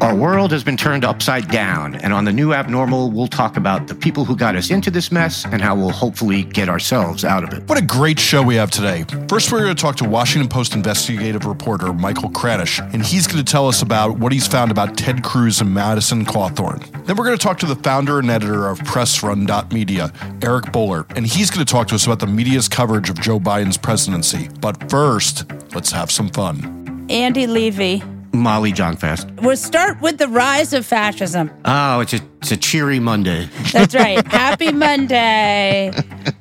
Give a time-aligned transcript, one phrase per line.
[0.00, 3.88] Our world has been turned upside down, and on the new abnormal, we'll talk about
[3.88, 7.42] the people who got us into this mess and how we'll hopefully get ourselves out
[7.42, 7.68] of it.
[7.68, 9.04] What a great show we have today.
[9.28, 13.44] First, we're going to talk to Washington Post investigative reporter Michael Kranish, and he's going
[13.44, 16.78] to tell us about what he's found about Ted Cruz and Madison Cawthorn.
[17.04, 20.12] Then we're going to talk to the founder and editor of PressRun.media,
[20.42, 23.40] Eric Boehlert, and he's going to talk to us about the media's coverage of Joe
[23.40, 24.48] Biden's presidency.
[24.60, 27.06] But first, let's have some fun.
[27.10, 28.00] Andy Levy.
[28.32, 29.30] Molly Jong-Fast.
[29.42, 31.50] We'll start with the rise of fascism.
[31.64, 33.48] Oh, it's a, it's a cheery Monday.
[33.72, 34.26] That's right.
[34.32, 35.92] Happy Monday.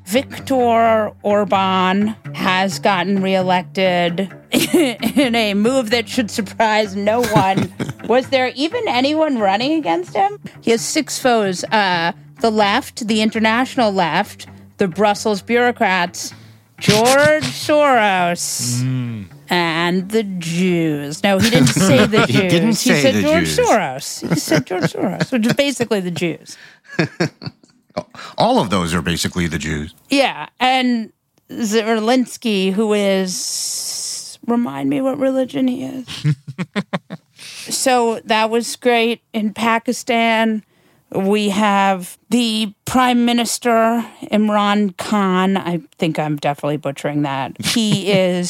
[0.05, 7.73] Viktor Orban has gotten reelected in a move that should surprise no one.
[8.05, 10.39] Was there even anyone running against him?
[10.61, 16.33] He has six foes uh, the left, the international left, the Brussels bureaucrats,
[16.80, 18.81] George Soros.
[18.81, 19.25] Mm.
[19.49, 21.23] And the Jews.
[21.23, 22.35] No, he didn't say the Jews.
[22.35, 23.57] he didn't say he said the George Jews.
[23.57, 24.29] Soros.
[24.29, 26.57] He said George Soros, which is basically the Jews.
[28.37, 29.93] All of those are basically the Jews.
[30.09, 31.11] Yeah, and
[31.49, 36.36] Zelensky, who is remind me what religion he is.
[37.75, 40.63] so that was great in Pakistan.
[41.11, 45.55] We have the Prime Minister Imran Khan.
[45.55, 47.59] I think I'm definitely butchering that.
[47.61, 48.49] He is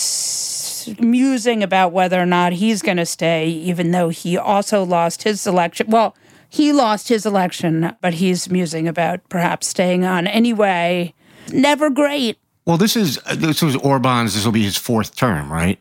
[0.99, 5.45] musing about whether or not he's going to stay, even though he also lost his
[5.45, 5.87] election.
[5.89, 6.15] Well,
[6.49, 11.13] he lost his election, but he's musing about perhaps staying on anyway.
[11.51, 12.37] Never great.
[12.65, 14.33] Well, this is uh, this was Orban's.
[14.33, 15.79] This will be his fourth term, right?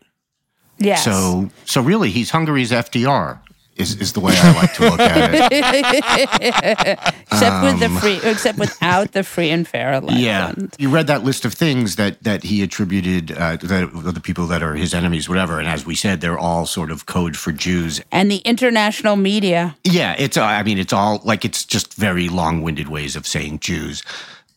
[0.79, 1.05] Yes.
[1.05, 3.41] So, so really, he's Hungary's FDR.
[3.77, 6.99] Is, is the way I like to look at it.
[7.31, 10.19] except with the free, except without the free and fair election.
[10.23, 14.47] Yeah, you read that list of things that that he attributed uh, that the people
[14.47, 15.59] that are his enemies, whatever.
[15.59, 18.01] And as we said, they're all sort of code for Jews.
[18.11, 19.77] And the international media.
[19.85, 20.39] Yeah, it's.
[20.39, 24.03] Uh, I mean, it's all like it's just very long-winded ways of saying Jews.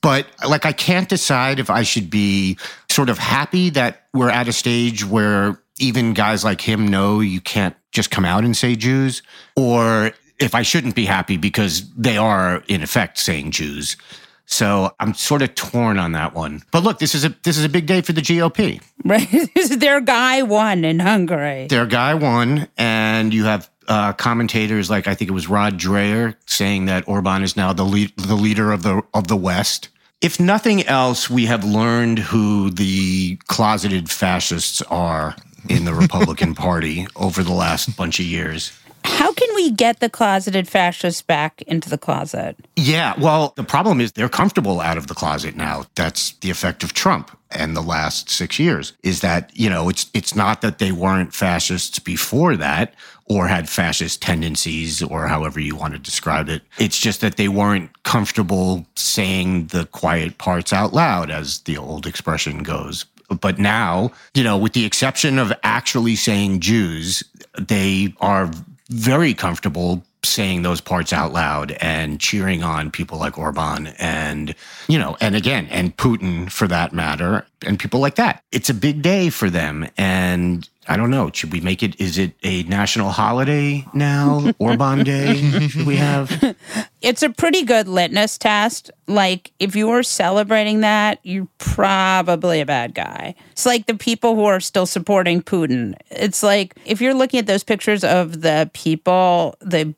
[0.02, 2.58] But like, I can't decide if I should be
[2.90, 7.42] sort of happy that we're at a stage where even guys like him know you
[7.42, 9.22] can't just come out and say Jews,
[9.56, 13.98] or if I shouldn't be happy because they are in effect saying Jews.
[14.46, 16.64] So I'm sort of torn on that one.
[16.72, 18.82] But look, this is a this is a big day for the GOP.
[19.06, 21.68] Right, their guy won in Hungary.
[21.68, 26.36] Their guy won, and you have uh, commentators like I think it was Rod Dreher
[26.46, 29.90] saying that Orban is now the lead, the leader of the of the West.
[30.22, 35.36] If nothing else, we have learned who the closeted fascists are
[35.68, 38.72] in the Republican Party over the last bunch of years.
[39.06, 42.58] How can we get the closeted fascists back into the closet?
[42.76, 45.86] Yeah, well, the problem is they're comfortable out of the closet now.
[45.96, 48.94] That's the effect of Trump and the last 6 years.
[49.04, 52.94] Is that, you know, it's it's not that they weren't fascists before that
[53.26, 56.62] or had fascist tendencies or however you want to describe it.
[56.78, 62.06] It's just that they weren't comfortable saying the quiet parts out loud as the old
[62.06, 63.06] expression goes.
[63.30, 67.24] But now, you know, with the exception of actually saying Jews,
[67.58, 68.52] they are
[68.90, 74.54] very comfortable saying those parts out loud and cheering on people like Orban and,
[74.88, 78.44] you know, and again, and Putin for that matter, and people like that.
[78.52, 79.88] It's a big day for them.
[79.98, 81.30] And I don't know.
[81.34, 82.00] Should we make it?
[82.02, 84.52] Is it a national holiday now?
[84.60, 85.70] Orban Day?
[85.86, 86.56] We have?
[87.02, 88.92] It's a pretty good litmus test.
[89.08, 93.36] Like, if you were celebrating that, you're probably a bad guy.
[93.52, 95.96] It's like the people who are still supporting Putin.
[96.12, 99.96] It's like if you're looking at those pictures of the people, the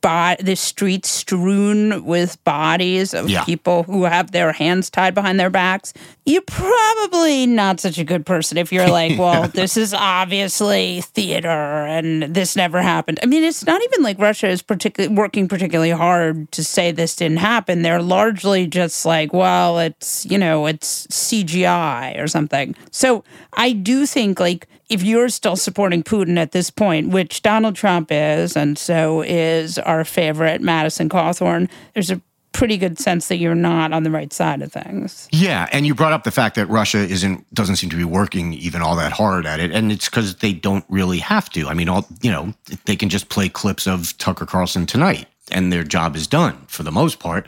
[0.00, 3.44] bo- the streets strewn with bodies of Yeah.
[3.44, 5.92] people who have their hands tied behind their backs,
[6.24, 11.48] you're probably not such a good person if you're like, well, this is obviously theater
[11.48, 13.18] and this never happened.
[13.22, 17.16] I mean, it's not even like Russia is particularly working particularly hard to say this
[17.16, 17.82] didn't happen.
[17.82, 22.74] They're largely just like, well, it's, you know, it's CGI or something.
[22.90, 23.24] So
[23.54, 28.08] I do think like if you're still supporting Putin at this point, which Donald Trump
[28.10, 32.20] is, and so is our favorite Madison Cawthorn, there's a
[32.54, 35.28] pretty good sense that you're not on the right side of things.
[35.32, 38.54] Yeah, and you brought up the fact that Russia isn't doesn't seem to be working
[38.54, 41.66] even all that hard at it, and it's because they don't really have to.
[41.66, 42.54] I mean, all you know,
[42.86, 46.82] they can just play clips of Tucker Carlson tonight, and their job is done for
[46.82, 47.46] the most part.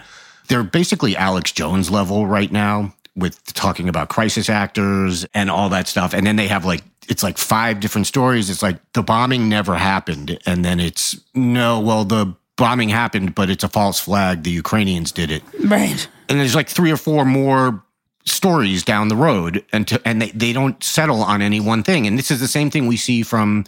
[0.48, 5.88] They're basically Alex Jones level right now with talking about crisis actors and all that
[5.88, 8.50] stuff, and then they have like it's like five different stories.
[8.50, 13.50] It's like the bombing never happened, and then it's no, well the bombing happened, but
[13.50, 14.42] it's a false flag.
[14.42, 16.08] The Ukrainians did it Right.
[16.28, 17.82] and there's like three or four more
[18.26, 22.06] stories down the road and to, and they, they don't settle on any one thing
[22.08, 23.64] and this is the same thing we see from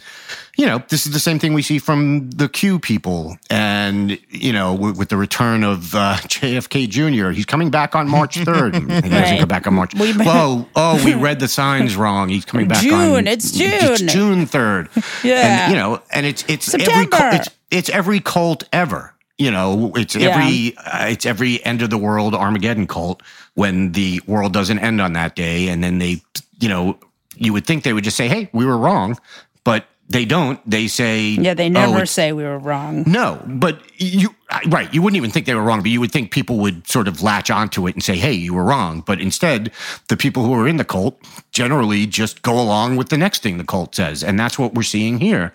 [0.57, 4.51] you know this is the same thing we see from the q people and you
[4.51, 8.75] know with, with the return of uh, jfk jr he's coming back on march 3rd
[8.75, 9.39] he doesn't Right.
[9.39, 12.83] come back on march We- oh oh we read the signs wrong he's coming back
[12.83, 14.07] June, it's it's June.
[14.09, 15.63] june 3rd Yeah.
[15.65, 17.09] and you know and it's it's every September.
[17.17, 20.29] cult, it's it's every cult ever you know it's Yeah.
[20.35, 23.23] every uh, it's every end of the world Armageddon cult
[23.59, 26.21] when the world doesn't end on that day, and then they,
[26.59, 26.97] you know,
[27.35, 29.17] you would think they would just say, "Hey, we were wrong,"
[29.65, 30.57] but they don't.
[30.69, 33.03] They say, Yeah, they "Oh, never it's- say we were wrong.
[33.05, 34.33] no, but you
[34.67, 37.07] right, you wouldn't even think they were wrong, but you would think people would sort
[37.07, 39.71] of latch onto it and say, "Hey, you were wrong." But instead,
[40.07, 41.19] the people who are in the cult
[41.51, 44.83] generally just go along with the next thing the cult says, and that's what we're
[44.95, 45.51] seeing here.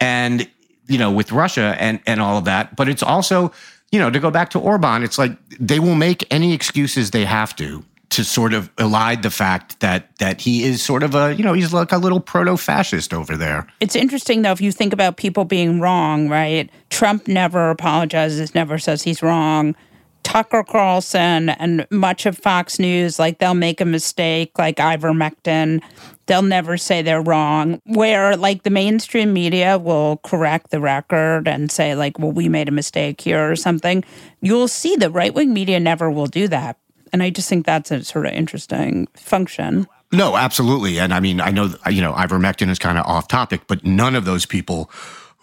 [0.00, 0.48] And
[0.86, 3.52] you know, with Russia and and all of that, but it's also,
[3.94, 7.24] you know, to go back to Orban, it's like they will make any excuses they
[7.24, 11.32] have to to sort of elide the fact that that he is sort of a,
[11.36, 13.68] you know, he's like a little proto-fascist over there.
[13.78, 16.68] It's interesting though if you think about people being wrong, right?
[16.90, 19.76] Trump never apologizes, never says he's wrong.
[20.24, 25.80] Tucker Carlson and much of Fox News, like they'll make a mistake, like ivermectin.
[26.26, 27.80] They'll never say they're wrong.
[27.84, 32.68] Where like the mainstream media will correct the record and say, like, well, we made
[32.68, 34.02] a mistake here or something.
[34.40, 36.78] You'll see the right wing media never will do that.
[37.12, 39.86] And I just think that's a sort of interesting function.
[40.10, 40.98] No, absolutely.
[40.98, 44.14] And I mean, I know, you know, ivermectin is kind of off topic, but none
[44.14, 44.90] of those people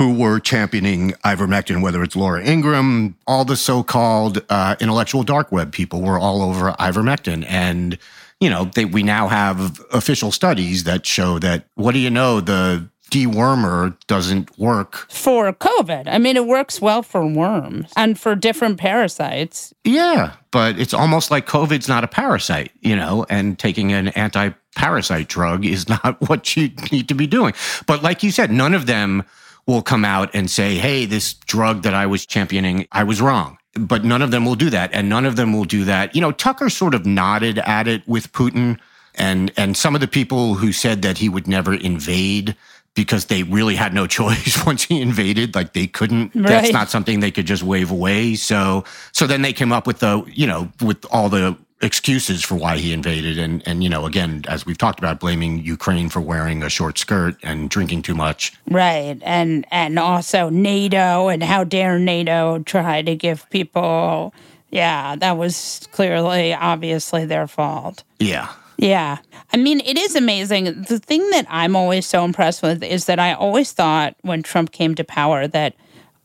[0.01, 5.51] who were championing ivermectin, whether it's Laura Ingraham, all the so called uh, intellectual dark
[5.51, 7.45] web people were all over ivermectin.
[7.47, 7.99] And,
[8.39, 12.41] you know, they, we now have official studies that show that, what do you know,
[12.41, 15.05] the dewormer doesn't work.
[15.11, 19.71] For COVID, I mean, it works well for worms and for different parasites.
[19.83, 24.49] Yeah, but it's almost like COVID's not a parasite, you know, and taking an anti
[24.75, 27.53] parasite drug is not what you need to be doing.
[27.85, 29.25] But like you said, none of them
[29.67, 33.57] will come out and say, hey, this drug that I was championing, I was wrong.
[33.73, 34.91] But none of them will do that.
[34.93, 36.13] And none of them will do that.
[36.13, 38.79] You know, Tucker sort of nodded at it with Putin.
[39.15, 42.55] And, and some of the people who said that he would never invade
[42.93, 47.21] because they really had no choice once he invaded, like they couldn't, that's not something
[47.21, 48.35] they could just wave away.
[48.35, 48.83] So,
[49.13, 52.77] so then they came up with the, you know, with all the excuses for why
[52.77, 53.37] he invaded.
[53.37, 56.97] And, and, you know, again, as we've talked about, blaming Ukraine for wearing a short
[56.97, 58.53] skirt and drinking too much.
[58.69, 59.17] Right.
[59.23, 64.33] And and also NATO and how dare NATO try to give people
[64.71, 68.03] yeah, that was clearly obviously their fault.
[68.19, 68.51] Yeah.
[68.77, 69.17] Yeah.
[69.53, 70.83] I mean, it is amazing.
[70.83, 74.71] The thing that I'm always so impressed with is that I always thought when Trump
[74.71, 75.75] came to power that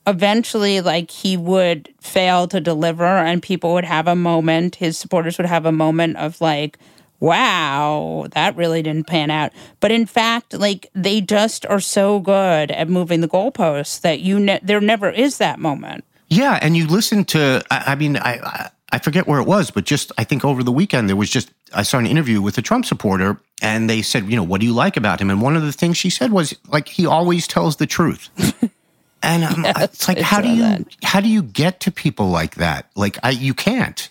[0.07, 5.39] eventually like he would fail to deliver and people would have a moment, his supporters
[5.39, 6.79] would have a moment of like
[7.19, 9.51] wow, that really didn't pan out.
[9.81, 14.39] But in fact, like they just are so good at moving the goalposts that you
[14.39, 16.05] ne- there never is that moment.
[16.29, 17.63] Yeah, and you listen to.
[17.71, 20.63] I, I mean, I I- I forget where it was, but just I think over
[20.63, 24.01] the weekend there was just I saw an interview with a Trump supporter, and they
[24.01, 25.29] said, you know, what do you like about him?
[25.29, 28.31] And one of the things she said was like he always tells the truth.
[29.23, 30.87] And it's like, how do you that.
[31.03, 32.91] how do you get to people like that?
[32.95, 34.09] Like, I you can't.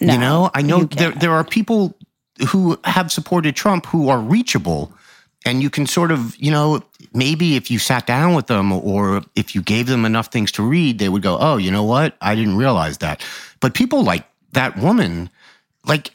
[0.00, 1.94] No, you know, I know there there are people
[2.48, 4.92] who have supported Trump who are reachable,
[5.46, 6.82] and you can sort of, you know,
[7.14, 10.62] maybe if you sat down with them or if you gave them enough things to
[10.62, 12.16] read, they would go, "Oh, you know what?
[12.20, 13.24] I didn't realize that."
[13.60, 15.30] But people like that woman,
[15.86, 16.10] like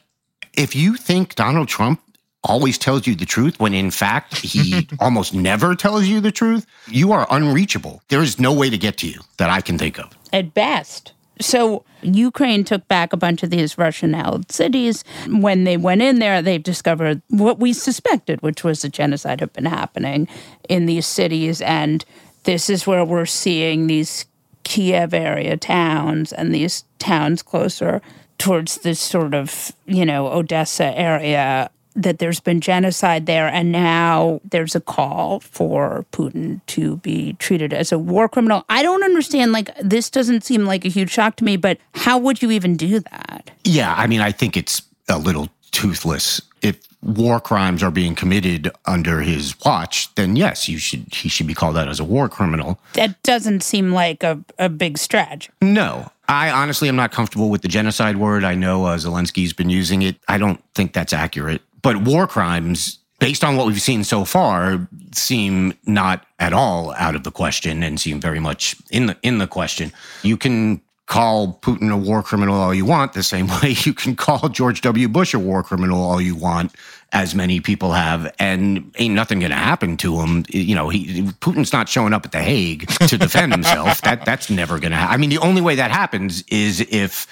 [0.54, 2.00] if you think Donald Trump
[2.44, 6.66] always tells you the truth when in fact he almost never tells you the truth,
[6.88, 8.02] you are unreachable.
[8.08, 10.10] There is no way to get to you that I can think of.
[10.32, 11.12] At best.
[11.40, 15.04] So Ukraine took back a bunch of these Russian held cities.
[15.28, 19.52] When they went in there, they discovered what we suspected, which was a genocide had
[19.52, 20.28] been happening
[20.68, 21.60] in these cities.
[21.62, 22.04] And
[22.44, 24.26] this is where we're seeing these
[24.64, 28.00] Kiev area towns and these towns closer
[28.38, 34.40] towards this sort of, you know, Odessa area that there's been genocide there, and now
[34.48, 38.64] there's a call for Putin to be treated as a war criminal.
[38.68, 39.52] I don't understand.
[39.52, 42.76] Like, this doesn't seem like a huge shock to me, but how would you even
[42.76, 43.50] do that?
[43.64, 46.40] Yeah, I mean, I think it's a little toothless.
[46.62, 51.46] If war crimes are being committed under his watch, then yes, you should he should
[51.46, 52.78] be called out as a war criminal.
[52.94, 55.50] That doesn't seem like a, a big stretch.
[55.60, 56.10] No.
[56.28, 58.44] I honestly am not comfortable with the genocide word.
[58.44, 60.16] I know uh, Zelensky's been using it.
[60.28, 61.60] I don't think that's accurate.
[61.82, 67.14] But war crimes, based on what we've seen so far, seem not at all out
[67.14, 69.92] of the question and seem very much in the in the question.
[70.22, 74.16] You can call Putin a war criminal all you want, the same way you can
[74.16, 75.08] call George W.
[75.08, 76.72] Bush a war criminal all you want,
[77.12, 80.44] as many people have, and ain't nothing going to happen to him.
[80.48, 84.00] You know, he Putin's not showing up at the Hague to defend himself.
[84.02, 84.96] that that's never going to.
[84.96, 85.14] happen.
[85.14, 87.26] I mean, the only way that happens is if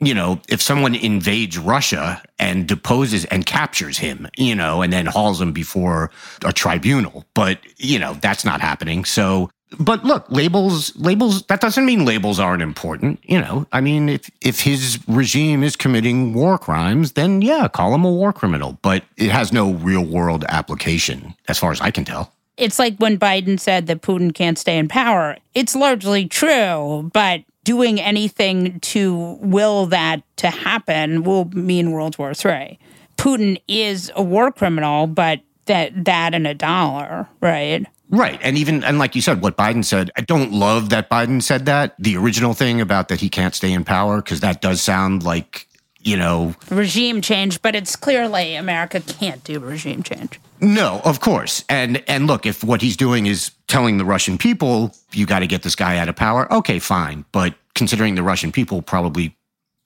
[0.00, 5.06] you know, if someone invades Russia and deposes and captures him, you know, and then
[5.06, 6.10] hauls him before
[6.44, 7.24] a tribunal.
[7.34, 9.04] But, you know, that's not happening.
[9.04, 13.20] So, but look, labels, labels, that doesn't mean labels aren't important.
[13.22, 17.94] You know, I mean, if, if his regime is committing war crimes, then yeah, call
[17.94, 18.78] him a war criminal.
[18.82, 22.32] But it has no real world application as far as I can tell.
[22.56, 25.36] It's like when Biden said that Putin can't stay in power.
[25.54, 32.32] It's largely true, but doing anything to will that to happen will mean World War
[32.32, 32.80] III.
[33.16, 37.86] Putin is a war criminal, but that that and a dollar, right?
[38.08, 38.40] Right.
[38.42, 41.66] And even, and like you said, what Biden said, I don't love that Biden said
[41.66, 41.94] that.
[42.00, 45.68] The original thing about that he can't stay in power, because that does sound like,
[46.00, 50.40] you know, regime change, but it's clearly America can't do regime change.
[50.60, 51.64] No, of course.
[51.68, 55.46] And and look, if what he's doing is telling the Russian people you got to
[55.46, 57.24] get this guy out of power, okay, fine.
[57.32, 59.34] But considering the Russian people probably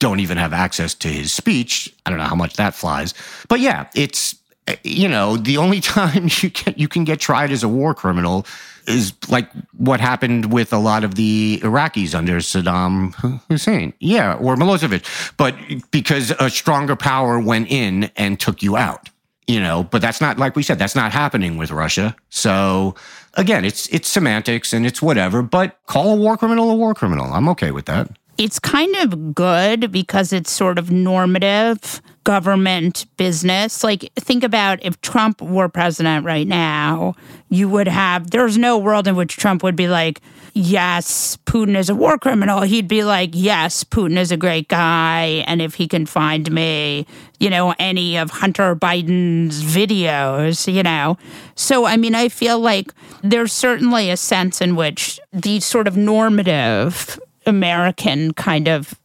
[0.01, 3.13] don't even have access to his speech, I don't know how much that flies.
[3.47, 4.35] But yeah, it's
[4.83, 8.45] you know, the only time you can you can get tried as a war criminal
[8.85, 13.13] is like what happened with a lot of the Iraqis under Saddam
[13.47, 13.93] Hussein.
[14.01, 15.05] Yeah, or Milosevic.
[15.37, 15.55] But
[15.91, 19.09] because a stronger power went in and took you out
[19.47, 22.15] you know but that's not like we said that's not happening with russia.
[22.29, 22.95] So
[23.35, 27.31] again it's it's semantics and it's whatever but call a war criminal a war criminal.
[27.33, 33.83] I'm okay with that it's kind of good because it's sort of normative government business.
[33.83, 37.15] Like, think about if Trump were president right now,
[37.49, 40.21] you would have, there's no world in which Trump would be like,
[40.53, 42.61] yes, Putin is a war criminal.
[42.61, 45.43] He'd be like, yes, Putin is a great guy.
[45.47, 47.05] And if he can find me,
[47.39, 51.17] you know, any of Hunter Biden's videos, you know.
[51.55, 55.95] So, I mean, I feel like there's certainly a sense in which the sort of
[55.95, 58.99] normative American kind of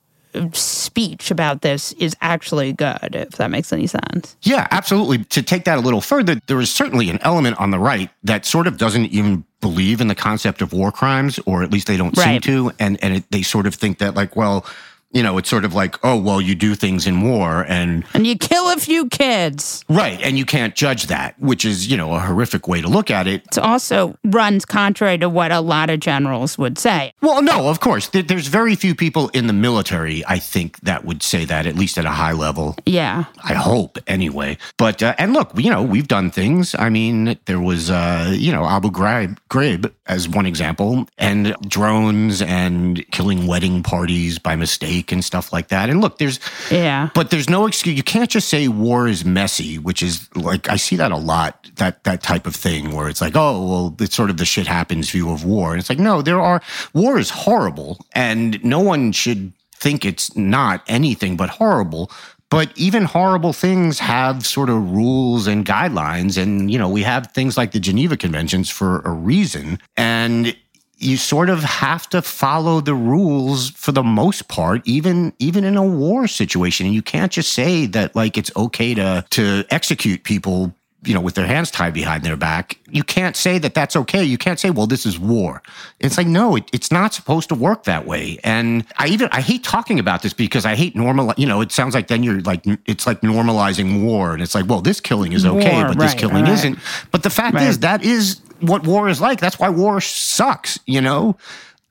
[0.53, 4.37] speech about this is actually good, if that makes any sense.
[4.43, 5.25] Yeah, absolutely.
[5.25, 8.47] To take that a little further, there is certainly an element on the right that
[8.47, 11.97] sort of doesn't even believe in the concept of war crimes, or at least they
[11.97, 12.43] don't right.
[12.45, 12.73] seem to.
[12.79, 14.65] And, and it, they sort of think that, like, well,
[15.13, 18.05] you know, it's sort of like, oh, well, you do things in war and.
[18.15, 19.85] And you kill a few kids.
[19.89, 20.21] Right.
[20.23, 23.27] And you can't judge that, which is, you know, a horrific way to look at
[23.27, 23.43] it.
[23.47, 27.13] It also runs contrary to what a lot of generals would say.
[27.21, 28.09] Well, no, of course.
[28.09, 31.99] There's very few people in the military, I think, that would say that, at least
[31.99, 32.77] at a high level.
[32.87, 33.25] Yeah.
[33.43, 34.59] I hope, anyway.
[34.77, 36.75] But, uh, and look, you know, we've done things.
[36.79, 42.43] I mean, there was, uh, you know, Abu Ghraib, Ghraib as one example, and drones
[42.43, 45.89] and killing wedding parties by mistake and stuff like that.
[45.89, 46.39] And look, there's
[46.71, 47.97] yeah, but there's no excuse.
[47.97, 51.71] You can't just say war is messy, which is like I see that a lot.
[51.77, 54.67] That that type of thing where it's like, oh, well, it's sort of the shit
[54.67, 55.73] happens view of war.
[55.73, 56.61] And it's like, no, there are
[56.93, 62.11] war is horrible, and no one should think it's not anything but horrible.
[62.51, 66.37] But even horrible things have sort of rules and guidelines.
[66.37, 69.79] And, you know, we have things like the Geneva Conventions for a reason.
[69.97, 70.57] And
[71.01, 75.77] you sort of have to follow the rules for the most part even even in
[75.77, 80.23] a war situation and you can't just say that like it's okay to to execute
[80.25, 82.79] people you know, with their hands tied behind their back.
[82.91, 84.23] You can't say that that's okay.
[84.23, 85.63] You can't say, well, this is war.
[85.99, 88.39] It's like, no, it, it's not supposed to work that way.
[88.45, 91.73] And I even, I hate talking about this because I hate normal, you know, it
[91.73, 94.35] sounds like then you're like, it's like normalizing war.
[94.35, 96.53] And it's like, well, this killing is okay, War, but this killing right.
[96.53, 96.79] isn't.
[97.11, 97.67] But the fact Right.
[97.67, 99.41] is, that is what war is like.
[99.41, 101.37] That's why war sucks, you know?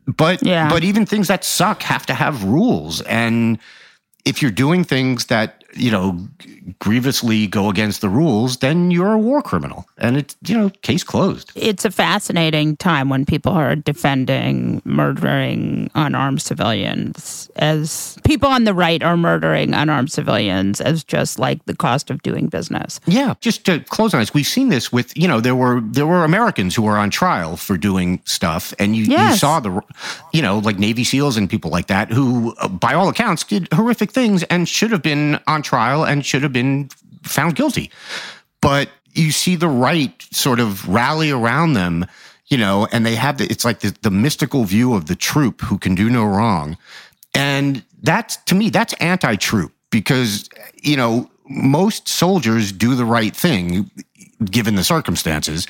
[0.08, 0.70] But, Yeah.
[0.70, 3.02] but even things that suck have to have rules.
[3.02, 3.60] And
[4.26, 6.18] if you're doing things that, you know,
[6.80, 9.88] grievously go against the rules, then you're a war criminal.
[9.98, 11.52] And it's, you know, case closed.
[11.56, 18.74] It's a fascinating time when people are defending murdering unarmed civilians as people on the
[18.74, 23.00] right are murdering unarmed civilians as just like the cost of doing business.
[23.06, 26.08] Yeah, just to close on this, we've seen this with you know there were there
[26.08, 29.82] were Americans who were on trial for doing stuff, and you, you saw the
[30.34, 34.12] you know like Navy SEALs and people like that who, by all accounts, did horrific
[34.12, 36.89] things and should have been on trial and should have been
[37.24, 37.92] found guilty,
[38.62, 42.06] but you see the right sort of rally around them,
[42.48, 45.62] you know, and they have the it's like the, the mystical view of the troop
[45.62, 46.78] who can do no wrong,
[47.34, 50.50] and that's to me that's anti-troop because
[50.82, 53.89] you know most soldiers do the right thing
[54.46, 55.68] given the circumstances.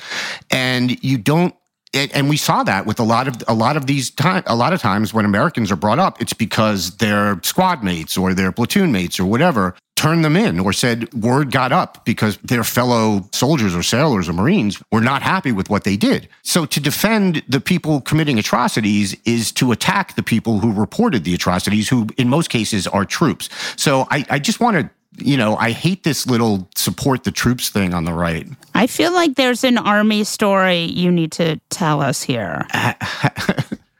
[0.50, 1.54] And you don't
[1.94, 4.56] and and we saw that with a lot of a lot of these time a
[4.56, 8.52] lot of times when Americans are brought up it's because their squad mates or their
[8.52, 13.28] platoon mates or whatever turned them in or said word got up because their fellow
[13.32, 16.26] soldiers or sailors or marines were not happy with what they did.
[16.42, 21.34] So to defend the people committing atrocities is to attack the people who reported the
[21.34, 23.50] atrocities who in most cases are troops.
[23.76, 27.68] So i, I just want to you know, I hate this little support the troops
[27.68, 28.46] thing on the right.
[28.74, 32.66] I feel like there's an army story you need to tell us here.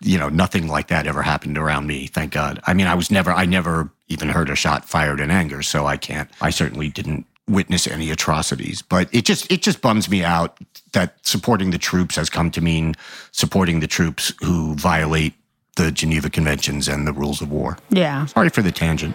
[0.02, 2.58] You know, nothing like that ever happened around me, thank God.
[2.66, 5.86] I mean, I was never, I never even heard a shot fired in anger, so
[5.86, 8.80] I can't, I certainly didn't witness any atrocities.
[8.80, 10.56] But it just, it just bums me out
[10.92, 12.94] that supporting the troops has come to mean
[13.32, 15.34] supporting the troops who violate
[15.76, 17.76] the Geneva Conventions and the rules of war.
[17.90, 18.24] Yeah.
[18.24, 19.14] Sorry for the tangent.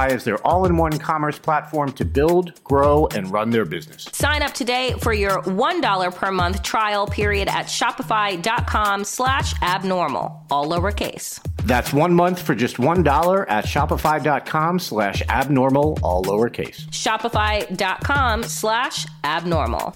[0.07, 4.07] as their all in one commerce platform to build, grow, and run their business.
[4.11, 10.67] Sign up today for your $1 per month trial period at shopify.com slash abnormal, all
[10.67, 11.39] lowercase.
[11.65, 16.85] That's one month for just $1 at shopify.com slash abnormal, all lowercase.
[16.89, 19.95] Shopify.com slash abnormal.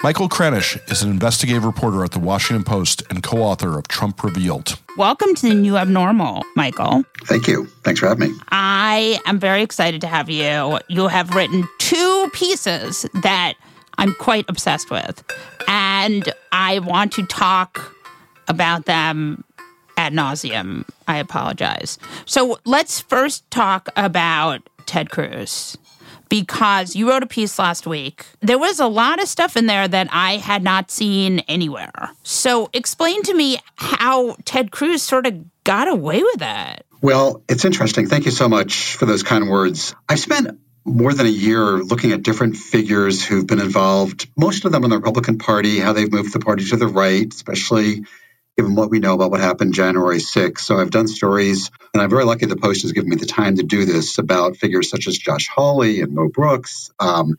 [0.00, 4.22] Michael Kranish is an investigative reporter at the Washington Post and co author of Trump
[4.22, 4.78] Revealed.
[4.96, 7.02] Welcome to the new abnormal, Michael.
[7.24, 7.66] Thank you.
[7.82, 8.38] Thanks for having me.
[8.50, 10.78] I am very excited to have you.
[10.86, 13.54] You have written two pieces that
[13.98, 15.24] I'm quite obsessed with,
[15.66, 17.92] and I want to talk
[18.46, 19.42] about them
[19.96, 20.88] ad nauseum.
[21.08, 21.98] I apologize.
[22.24, 25.76] So let's first talk about Ted Cruz
[26.28, 28.26] because you wrote a piece last week.
[28.40, 32.10] There was a lot of stuff in there that I had not seen anywhere.
[32.22, 36.84] So explain to me how Ted Cruz sort of got away with that.
[37.00, 38.06] Well, it's interesting.
[38.06, 39.94] Thank you so much for those kind words.
[40.08, 44.72] I spent more than a year looking at different figures who've been involved, most of
[44.72, 48.04] them in the Republican Party, how they've moved the party to the right, especially
[48.58, 50.58] given what we know about what happened January 6th.
[50.58, 53.56] So I've done stories, and I'm very lucky the Post has given me the time
[53.56, 57.36] to do this about figures such as Josh Hawley and Mo Brooks um,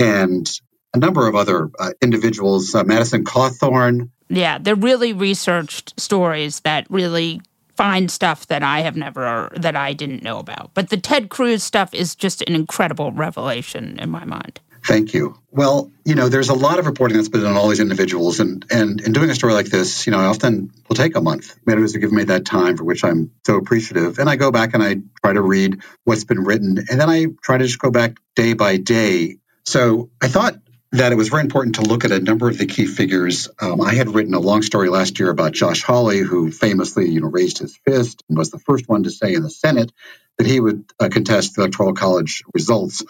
[0.00, 0.50] and
[0.94, 4.08] a number of other uh, individuals, uh, Madison Cawthorn.
[4.30, 7.42] Yeah, they're really researched stories that really
[7.76, 10.70] find stuff that I have never, that I didn't know about.
[10.72, 14.60] But the Ted Cruz stuff is just an incredible revelation in my mind.
[14.84, 15.36] Thank you.
[15.50, 18.40] Well, you know, there's a lot of reporting that's been done on all these individuals,
[18.40, 21.20] and and in doing a story like this, you know, I often will take a
[21.20, 21.56] month.
[21.68, 24.18] Editors have given me that time, for which I'm so appreciative.
[24.18, 27.26] And I go back and I try to read what's been written, and then I
[27.42, 29.36] try to just go back day by day.
[29.64, 30.56] So I thought
[30.92, 33.48] that it was very important to look at a number of the key figures.
[33.60, 37.20] Um, I had written a long story last year about Josh Hawley, who famously, you
[37.20, 39.92] know, raised his fist and was the first one to say in the Senate
[40.38, 43.02] that he would uh, contest the Electoral College results.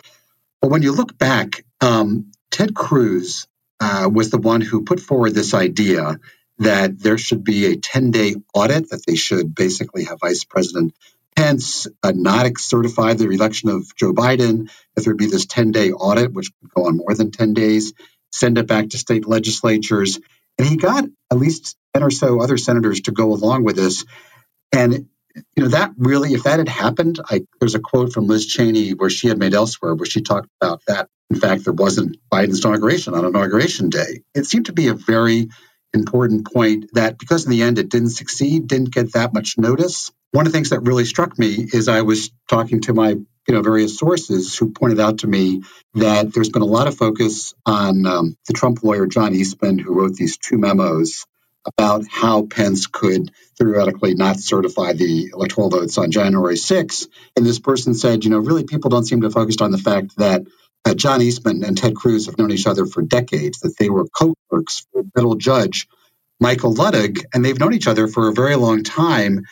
[0.62, 3.48] But when you look back, um, Ted Cruz
[3.80, 6.20] uh, was the one who put forward this idea
[6.58, 10.94] that there should be a 10 day audit, that they should basically have Vice President
[11.36, 15.92] Pence uh, not certify the election of Joe Biden, that there'd be this 10 day
[15.92, 17.92] audit, which could go on more than 10 days,
[18.30, 20.20] send it back to state legislatures.
[20.58, 24.04] And he got at least 10 or so other senators to go along with this.
[24.72, 25.08] And
[25.56, 28.90] you know that really if that had happened I, there's a quote from liz cheney
[28.92, 31.08] where she had made elsewhere where she talked about that.
[31.30, 34.22] In fact there wasn't biden's inauguration on inauguration day.
[34.34, 35.48] It seemed to be a very
[35.94, 40.10] important point that because in the end it didn't succeed didn't get that much notice.
[40.32, 43.54] One of the things that really struck me is i was talking to my you
[43.54, 45.62] know various sources who pointed out to me
[45.94, 49.94] that there's been a lot of focus on um, the trump lawyer john eastman who
[49.94, 51.26] wrote these two memos
[51.66, 57.08] about how Pence could theoretically not certify the electoral votes on January 6th.
[57.36, 60.16] And this person said, you know, really people don't seem to focus on the fact
[60.18, 60.42] that
[60.86, 64.06] uh, John Eastman and Ted Cruz have known each other for decades, that they were
[64.06, 65.80] co clerks for federal judge
[66.40, 69.46] Michael Luttig, and they've known each other for a very long time.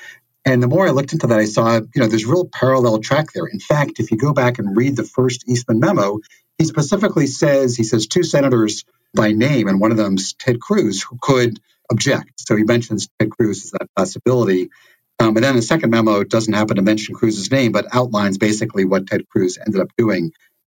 [0.45, 3.33] And the more I looked into that, I saw, you know, there's real parallel track
[3.35, 3.47] there.
[3.47, 6.19] In fact, if you go back and read the first Eastman memo,
[6.59, 11.03] he specifically says, he says two senators by name, and one of them's Ted Cruz,
[11.03, 12.33] who could object.
[12.37, 14.71] So he mentions Ted Cruz as that possibility.
[15.19, 18.85] Um, and then the second memo doesn't happen to mention Cruz's name, but outlines basically
[18.85, 20.33] what Ted Cruz ended up doing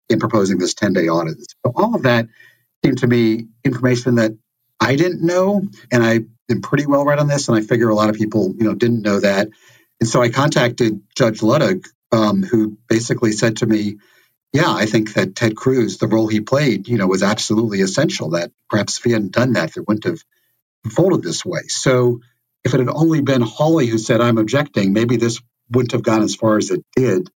[0.10, 1.38] in proposing this 10 day audit.
[1.40, 2.28] So all of that
[2.84, 4.32] seemed to me information that
[4.80, 7.96] I didn't know, and I've been pretty well read on this, and I figure a
[7.96, 9.50] lot of people, you know, didn't know that.
[10.00, 13.98] And so I contacted Judge Luttig, um, who basically said to me,
[14.54, 18.30] "Yeah, I think that Ted Cruz, the role he played, you know, was absolutely essential.
[18.30, 20.24] That perhaps if he hadn't done that, there wouldn't have
[20.88, 21.62] unfolded this way.
[21.68, 22.22] So
[22.64, 26.24] if it had only been Hawley who said, I'm objecting, maybe this wouldn't have gone
[26.24, 27.30] as far as it did.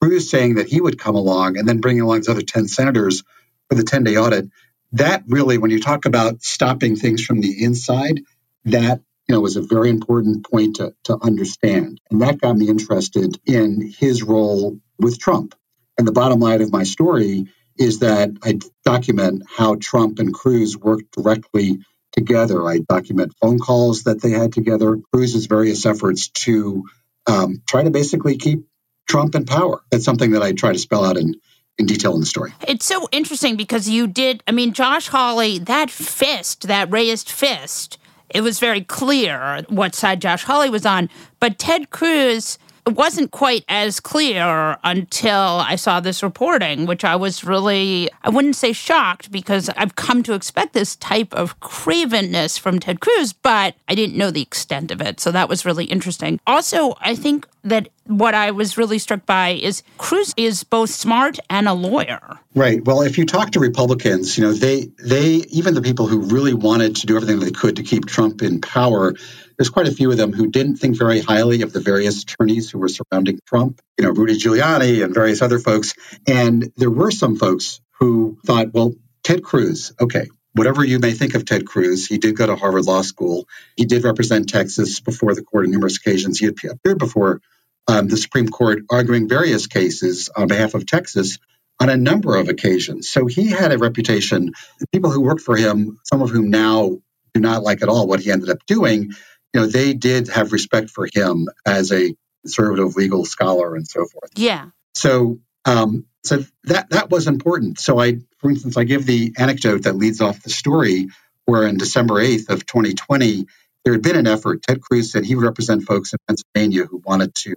[0.00, 3.22] Cruz saying that he would come along and then bringing along his other 10 senators
[3.68, 4.48] for the 10 day audit.
[4.92, 8.20] That really, when you talk about stopping things from the inside,
[8.66, 12.00] that you know was a very important point to, to understand.
[12.10, 15.54] And that got me interested in his role with Trump.
[15.98, 17.46] And the bottom line of my story
[17.78, 21.80] is that I document how Trump and Cruz worked directly
[22.16, 22.66] together.
[22.66, 26.84] I document phone calls that they had together, Cruz's various efforts to
[27.26, 28.66] um, try to basically keep
[29.06, 29.82] Trump in power.
[29.90, 31.34] That's something that I try to spell out in,
[31.78, 32.52] in detail in the story.
[32.66, 37.98] It's so interesting because you did, I mean, Josh Hawley, that fist, that raised fist,
[38.30, 41.08] it was very clear what side Josh Hawley was on.
[41.38, 47.16] But Ted Cruz, it wasn't quite as clear until I saw this reporting, which I
[47.16, 52.60] was really, I wouldn't say shocked because I've come to expect this type of cravenness
[52.60, 55.18] from Ted Cruz, but I didn't know the extent of it.
[55.18, 56.38] So that was really interesting.
[56.46, 61.40] Also, I think that what I was really struck by is Cruz is both smart
[61.50, 62.38] and a lawyer.
[62.54, 62.84] Right.
[62.84, 66.54] Well, if you talk to Republicans, you know, they they even the people who really
[66.54, 69.14] wanted to do everything they could to keep Trump in power,
[69.56, 72.70] there's quite a few of them who didn't think very highly of the various attorneys
[72.70, 75.94] who were surrounding Trump, you know, Rudy Giuliani and various other folks.
[76.26, 81.34] And there were some folks who thought, well, Ted Cruz, okay, whatever you may think
[81.34, 83.46] of Ted Cruz, he did go to Harvard Law School.
[83.76, 86.38] He did represent Texas before the court on numerous occasions.
[86.38, 87.40] He appeared before
[87.88, 91.38] um, the Supreme Court arguing various cases on behalf of Texas
[91.80, 93.08] on a number of occasions.
[93.08, 94.52] So he had a reputation.
[94.92, 96.98] People who worked for him, some of whom now
[97.34, 99.12] do not like at all what he ended up doing,
[99.54, 104.06] you know, they did have respect for him as a conservative legal scholar and so
[104.06, 104.30] forth.
[104.36, 104.66] Yeah.
[104.94, 107.78] So, um, so that that was important.
[107.78, 111.08] So I, for instance, I give the anecdote that leads off the story,
[111.44, 113.46] where in December 8th of 2020,
[113.84, 114.62] there had been an effort.
[114.62, 117.54] Ted Cruz said he would represent folks in Pennsylvania who wanted to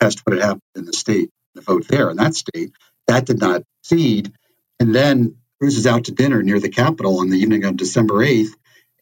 [0.00, 2.72] test what had happened in the state, the vote there in that state.
[3.06, 4.32] That did not succeed.
[4.80, 8.14] And then Cruz is out to dinner near the Capitol on the evening of December
[8.14, 8.52] 8th,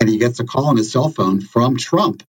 [0.05, 2.23] and he gets a call on his cell phone from Trump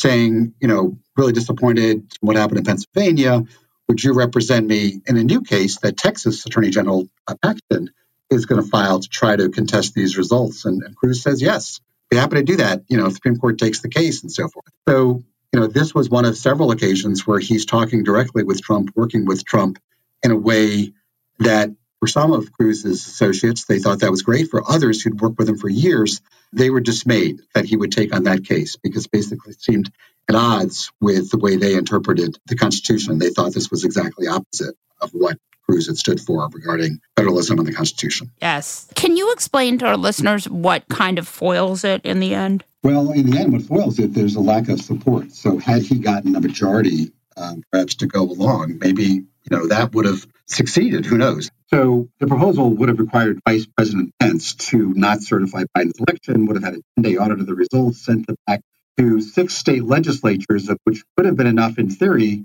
[0.00, 3.44] saying, you know, really disappointed what happened in Pennsylvania.
[3.86, 7.90] Would you represent me in a new case that Texas Attorney General uh, Paxton
[8.30, 10.64] is going to file to try to contest these results?
[10.64, 11.80] And, and Cruz says yes.
[12.10, 14.32] Be happy to do that, you know, if the Supreme Court takes the case and
[14.32, 14.66] so forth.
[14.88, 18.90] So you know, this was one of several occasions where he's talking directly with Trump,
[18.96, 19.78] working with Trump
[20.24, 20.92] in a way
[21.38, 24.48] that for some of Cruz's associates, they thought that was great.
[24.48, 26.20] For others who'd worked with him for years,
[26.52, 29.92] they were dismayed that he would take on that case because basically it seemed
[30.28, 33.18] at odds with the way they interpreted the Constitution.
[33.18, 37.68] They thought this was exactly opposite of what Cruz had stood for regarding federalism and
[37.68, 38.32] the Constitution.
[38.40, 38.88] Yes.
[38.96, 42.64] Can you explain to our listeners what kind of foils it in the end?
[42.82, 45.32] Well, in the end, what foils it, there's a lack of support.
[45.32, 49.94] So, had he gotten a majority, um, perhaps to go along, maybe you know that
[49.94, 51.04] would have succeeded.
[51.04, 51.50] Who knows?
[51.72, 56.46] So, the proposal would have required Vice President Pence to not certify Biden's election.
[56.46, 58.60] Would have had a 10-day audit of the results, sent it back
[58.98, 62.44] to six state legislatures, which could have been enough in theory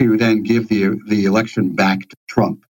[0.00, 2.64] to then give the the election back to Trump.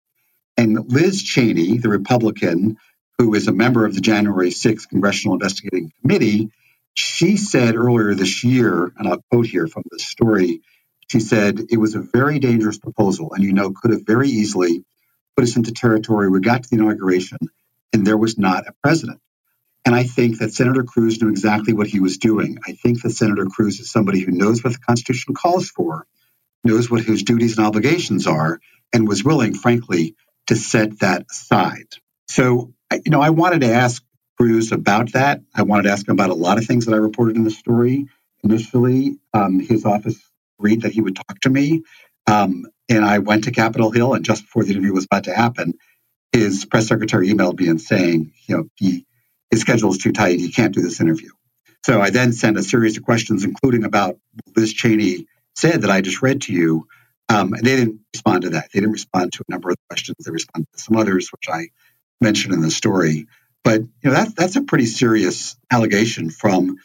[0.57, 2.77] And Liz Cheney, the Republican,
[3.17, 6.49] who is a member of the January 6th Congressional Investigating Committee
[6.95, 10.61] she said earlier this year, and I'll quote here from the story,
[11.07, 14.83] she said, it was a very dangerous proposal and, you know, could have very easily
[15.35, 16.29] put us into territory.
[16.29, 17.37] We got to the inauguration
[17.93, 19.19] and there was not a president.
[19.85, 22.57] And I think that Senator Cruz knew exactly what he was doing.
[22.65, 26.07] I think that Senator Cruz is somebody who knows what the Constitution calls for,
[26.63, 28.59] knows what his duties and obligations are,
[28.93, 30.15] and was willing, frankly,
[30.47, 31.87] to set that aside.
[32.27, 34.01] So, you know, I wanted to ask
[34.37, 35.41] Cruz about that.
[35.53, 37.51] I wanted to ask him about a lot of things that I reported in the
[37.51, 38.07] story.
[38.43, 40.19] Initially, um, his office
[40.59, 41.83] agreed that he would talk to me.
[42.27, 45.33] Um, and I went to Capitol Hill, and just before the interview was about to
[45.33, 45.73] happen,
[46.31, 49.05] his press secretary emailed me and saying, you know, he,
[49.51, 50.39] his schedule is too tight.
[50.39, 51.29] He can't do this interview.
[51.85, 54.17] So I then sent a series of questions, including about
[54.55, 56.87] Liz Cheney said that I just read to you.
[57.29, 58.69] Um, and they didn't respond to that.
[58.73, 60.17] They didn't respond to a number of questions.
[60.23, 61.67] They responded to some others, which I
[62.21, 63.27] mentioned in the story.
[63.63, 66.77] But you know that that's a pretty serious allegation from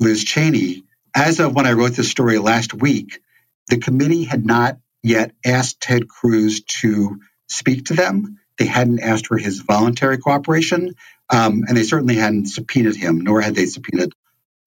[0.00, 0.84] Liz Cheney.
[1.14, 3.20] As of when I wrote this story last week,
[3.68, 8.40] the committee had not yet asked Ted Cruz to speak to them.
[8.58, 10.94] They hadn't asked for his voluntary cooperation,
[11.30, 14.12] um, and they certainly hadn't subpoenaed him, nor had they subpoenaed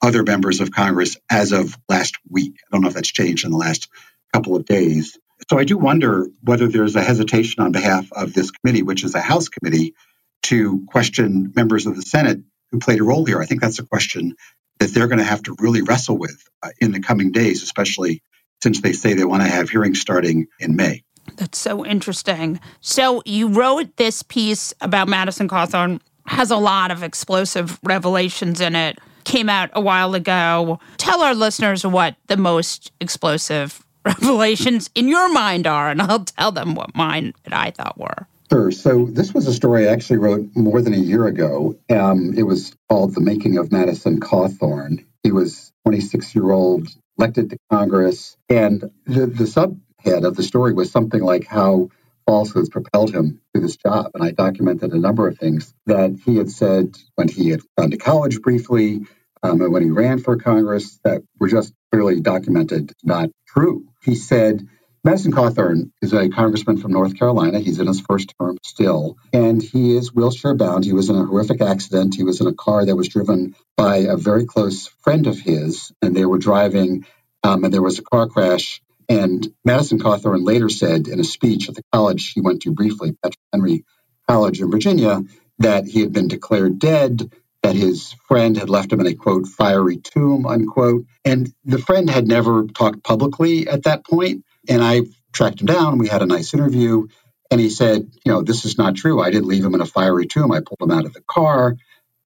[0.02, 2.56] other members of Congress as of last week.
[2.56, 3.90] I don't know if that's changed in the last
[4.34, 5.18] couple of days.
[5.50, 9.16] So I do wonder whether there's a hesitation on behalf of this committee, which is
[9.16, 9.96] a House committee,
[10.44, 12.40] to question members of the Senate
[12.72, 13.42] who played a role here.
[13.42, 14.36] I think that's a question
[14.80, 18.22] that they're going to have to really wrestle with uh, in the coming days, especially
[18.68, 21.02] since they say they want to have hearings starting in May.
[21.38, 22.60] That's so interesting.
[22.82, 28.76] So you wrote this piece about Madison Cawthorn has a lot of explosive revelations in
[28.76, 29.00] it.
[29.24, 30.82] Came out a while ago.
[30.98, 36.52] Tell our listeners what the most explosive revelations in your mind are, and I'll tell
[36.52, 38.28] them what mine that I thought were.
[38.52, 38.72] Sure.
[38.72, 41.78] So this was a story I actually wrote more than a year ago.
[41.90, 47.52] Um, it was called "The Making of Madison Cawthorn." He was 26 year old, elected
[47.52, 51.90] to Congress, and the, the subhead of the story was something like how
[52.28, 54.12] falsehoods propelled him to this job.
[54.16, 57.92] And I documented a number of things that he had said when he had gone
[57.92, 59.02] to college briefly,
[59.44, 63.86] um, and when he ran for Congress that were just clearly documented not true.
[64.04, 64.68] He said
[65.08, 67.62] Madison Cawthorn is a congressman from North Carolina.
[67.62, 70.84] He's in his first term still, and he is wheelchair bound.
[70.84, 72.16] He was in a horrific accident.
[72.16, 75.94] He was in a car that was driven by a very close friend of his,
[76.02, 77.06] and they were driving,
[77.42, 78.82] um, and there was a car crash.
[79.08, 83.14] And Madison Cawthorn later said in a speech at the college he went to briefly,
[83.14, 83.86] Patrick Henry
[84.28, 85.22] College in Virginia,
[85.60, 87.32] that he had been declared dead,
[87.64, 91.06] that his friend had left him in a quote, fiery tomb, unquote.
[91.24, 94.44] And the friend had never talked publicly at that point.
[94.68, 95.02] And I
[95.34, 95.98] tracked him down.
[95.98, 97.08] We had a nice interview.
[97.50, 99.22] And he said, you know, this is not true.
[99.22, 100.52] I didn't leave him in a fiery tomb.
[100.52, 101.78] I pulled him out of the car.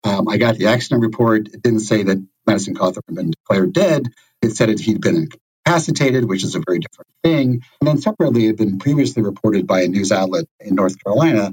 [0.03, 1.47] Um, I got the accident report.
[1.47, 4.07] It didn't say that Madison Cawthorn had been declared dead.
[4.41, 5.27] It said that he'd been
[5.65, 7.61] incapacitated, which is a very different thing.
[7.79, 11.51] And then separately, it had been previously reported by a news outlet in North Carolina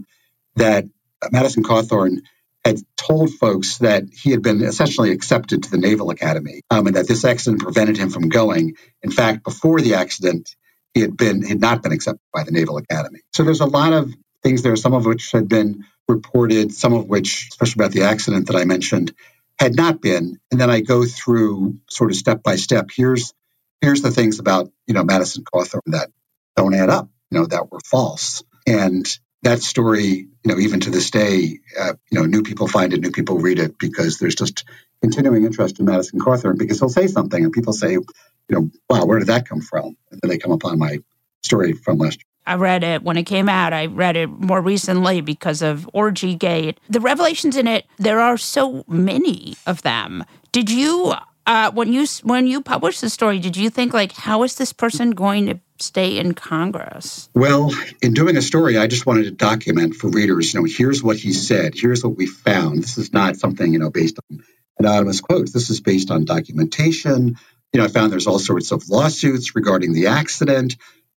[0.56, 0.86] that
[1.30, 2.22] Madison Cawthorn
[2.64, 6.96] had told folks that he had been essentially accepted to the Naval Academy um, and
[6.96, 8.76] that this accident prevented him from going.
[9.02, 10.54] In fact, before the accident,
[10.98, 13.20] he had been had not been accepted by the Naval Academy.
[13.32, 17.06] So there's a lot of things there, some of which had been reported, some of
[17.06, 19.14] which, especially about the accident that I mentioned,
[19.60, 20.40] had not been.
[20.50, 22.90] And then I go through sort of step by step.
[22.92, 23.32] Here's
[23.80, 26.10] here's the things about you know Madison Cawthorn that
[26.56, 28.42] don't add up, you know, that were false.
[28.66, 29.06] And
[29.42, 33.00] that story, you know, even to this day, uh, you know, new people find it,
[33.00, 34.64] new people read it because there's just
[35.00, 38.04] continuing interest in Madison Cawthorn because he'll say something and people say, you
[38.48, 39.96] know, wow, where did that come from?
[40.10, 40.98] And then they come upon my
[41.42, 42.24] story from last year.
[42.46, 43.74] I read it when it came out.
[43.74, 46.80] I read it more recently because of Orgy Gate.
[46.88, 50.24] The revelations in it, there are so many of them.
[50.50, 51.14] Did you
[51.46, 54.72] uh, when you when you published the story, did you think like, how is this
[54.72, 57.28] person going to stay in Congress?
[57.34, 60.52] Well, in doing a story, I just wanted to document for readers.
[60.52, 61.74] You know, here's what he said.
[61.74, 62.82] Here's what we found.
[62.82, 64.42] This is not something you know based on
[64.78, 65.52] anonymous quotes.
[65.52, 67.36] This is based on documentation.
[67.72, 70.76] You know, I found there's all sorts of lawsuits regarding the accident.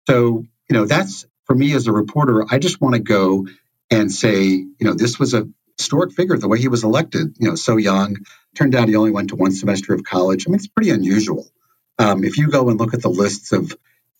[0.09, 2.45] So, you know, that's for me as a reporter.
[2.49, 3.47] I just want to go
[3.89, 5.47] and say, you know, this was a
[5.77, 8.17] historic figure, the way he was elected, you know, so young.
[8.55, 10.45] Turned out he only went to one semester of college.
[10.45, 11.47] I mean, it's pretty unusual.
[11.97, 13.75] Um, if you go and look at the lists of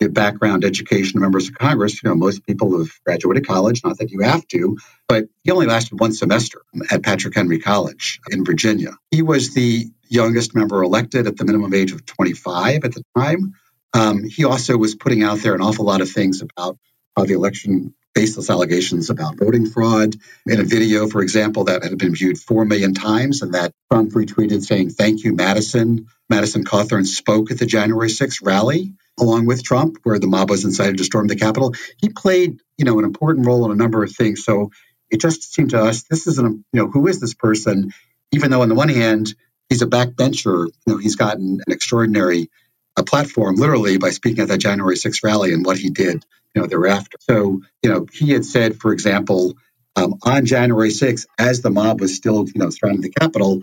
[0.10, 4.12] background education of members of Congress, you know, most people have graduated college, not that
[4.12, 8.92] you have to, but he only lasted one semester at Patrick Henry College in Virginia.
[9.12, 13.54] He was the youngest member elected at the minimum age of 25 at the time.
[13.94, 16.78] Um, he also was putting out there an awful lot of things about
[17.16, 21.98] how the election baseless allegations about voting fraud in a video, for example, that had
[21.98, 26.08] been viewed 4 million times and that Trump retweeted saying, Thank you, Madison.
[26.30, 30.66] Madison Cawthorn spoke at the January 6th rally along with Trump, where the mob was
[30.66, 31.74] incited to storm the Capitol.
[31.98, 34.44] He played, you know, an important role in a number of things.
[34.44, 34.72] So
[35.10, 37.94] it just seemed to us, this is an, you know, who is this person?
[38.32, 39.34] Even though on the one hand,
[39.70, 42.50] he's a backbencher, you know, he's gotten an extraordinary
[42.98, 46.62] a platform literally by speaking at that January 6th rally and what he did, you
[46.62, 47.18] know, thereafter.
[47.22, 49.56] So, you know, he had said, for example,
[49.96, 53.62] um, on January 6th, as the mob was still, you know, surrounding the Capitol,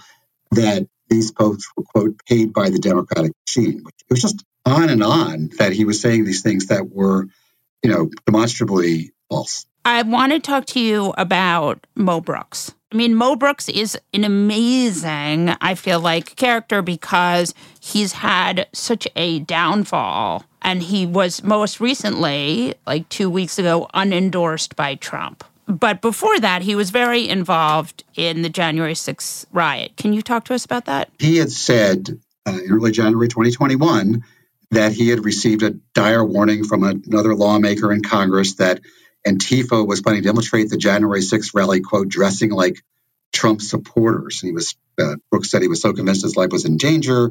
[0.52, 3.84] that these folks were, quote, paid by the Democratic machine.
[3.86, 7.26] It was just on and on that he was saying these things that were,
[7.82, 9.66] you know, demonstrably false.
[9.84, 12.74] I want to talk to you about Mo Brooks.
[12.92, 19.06] I mean, Mo Brooks is an amazing, I feel like, character because he's had such
[19.14, 20.44] a downfall.
[20.62, 25.44] And he was most recently, like two weeks ago, unendorsed by Trump.
[25.66, 29.96] But before that, he was very involved in the January 6th riot.
[29.98, 31.10] Can you talk to us about that?
[31.18, 34.24] He had said uh, in early January 2021
[34.70, 38.80] that he had received a dire warning from another lawmaker in Congress that
[39.26, 42.78] Antifa was planning to infiltrate the January 6th rally, quote, dressing like
[43.32, 44.40] Trump supporters.
[44.40, 47.30] He was, uh, Brooks said he was so convinced his life was in danger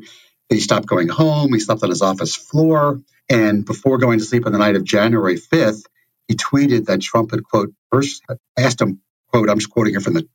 [0.50, 1.54] he stopped going home.
[1.54, 3.02] He slept on his office floor.
[3.30, 5.84] And before going to sleep on the night of January 5th,
[6.28, 8.24] he tweeted that Trump had, quote, first
[8.58, 10.28] asked him, quote, I'm just quoting here from the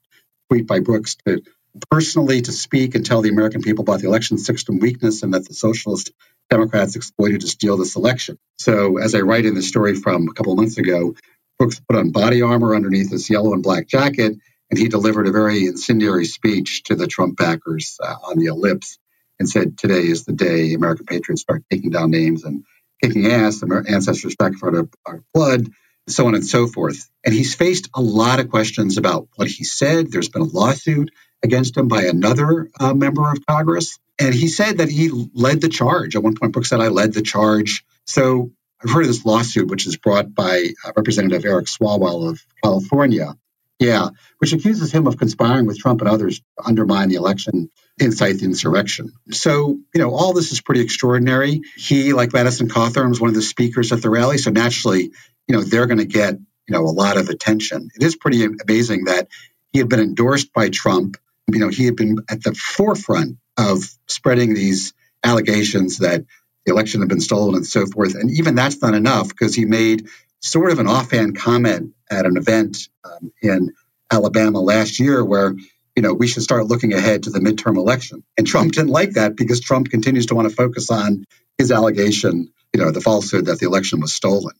[0.50, 1.42] tweet by Brooks, to
[1.90, 5.48] personally to speak and tell the American people about the election system weakness and that
[5.48, 6.12] the socialist
[6.52, 8.38] Democrats exploited to steal this election.
[8.58, 11.14] So, as I write in the story from a couple of months ago,
[11.58, 14.34] Brooks put on body armor underneath his yellow and black jacket,
[14.70, 18.98] and he delivered a very incendiary speech to the Trump backers uh, on the ellipse
[19.40, 22.64] and said, Today is the day American patriots start taking down names and
[23.02, 25.70] kicking ass, and Our ancestors sacrificed our, our blood,
[26.06, 27.08] so on and so forth.
[27.24, 30.12] And he's faced a lot of questions about what he said.
[30.12, 31.12] There's been a lawsuit
[31.42, 33.98] against him by another uh, member of Congress.
[34.18, 36.16] And he said that he led the charge.
[36.16, 37.84] At one point, Brooks said, I led the charge.
[38.06, 42.44] So I've heard of this lawsuit, which is brought by uh, Representative Eric Swalwell of
[42.62, 43.34] California.
[43.78, 48.38] Yeah, which accuses him of conspiring with Trump and others to undermine the election, incite
[48.38, 49.12] the insurrection.
[49.32, 51.62] So, you know, all this is pretty extraordinary.
[51.76, 54.38] He, like Madison Cawthorn, was one of the speakers at the rally.
[54.38, 55.10] So naturally,
[55.48, 57.88] you know, they're going to get, you know, a lot of attention.
[57.96, 59.26] It is pretty amazing that
[59.72, 61.16] he had been endorsed by Trump.
[61.48, 64.94] You know, he had been at the forefront of spreading these
[65.24, 66.24] allegations that
[66.64, 68.14] the election had been stolen and so forth.
[68.14, 70.08] And even that's not enough because he made
[70.40, 73.72] sort of an offhand comment at an event um, in
[74.10, 75.54] Alabama last year where
[75.96, 78.22] you know we should start looking ahead to the midterm election.
[78.36, 81.24] And Trump didn't like that because Trump continues to want to focus on
[81.58, 84.54] his allegation, you know, the falsehood that the election was stolen.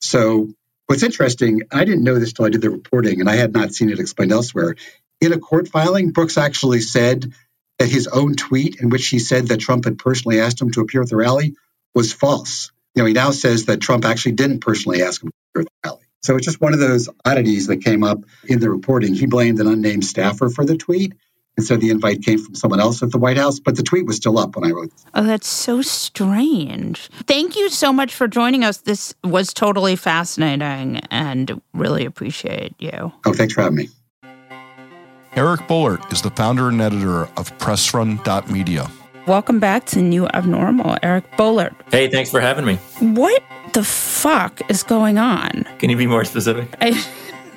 [0.00, 0.48] So
[0.86, 3.72] what's interesting, I didn't know this till I did the reporting, and I had not
[3.72, 4.76] seen it explained elsewhere.
[5.20, 7.32] In a court filing, Brooks actually said
[7.78, 10.80] that his own tweet in which he said that Trump had personally asked him to
[10.80, 11.54] appear at the rally
[11.94, 12.70] was false.
[12.94, 15.66] You know, he now says that Trump actually didn't personally ask him to appear at
[15.82, 16.04] the rally.
[16.22, 19.14] So it's just one of those oddities that came up in the reporting.
[19.14, 21.14] He blamed an unnamed staffer for the tweet.
[21.56, 24.04] And so the invite came from someone else at the White House, but the tweet
[24.04, 24.92] was still up when I wrote.
[25.14, 27.08] Oh, that's so strange.
[27.26, 28.78] Thank you so much for joining us.
[28.78, 33.12] This was totally fascinating and really appreciate you.
[33.24, 33.88] Oh, thanks for having me.
[35.36, 38.90] Eric Boehlert is the founder and editor of PressRun.media.
[39.26, 41.74] Welcome back to New Abnormal, Eric Boehlert.
[41.90, 42.76] Hey, thanks for having me.
[43.00, 43.42] What
[43.74, 45.66] the fuck is going on?
[45.78, 46.74] Can you be more specific?
[46.80, 47.06] I,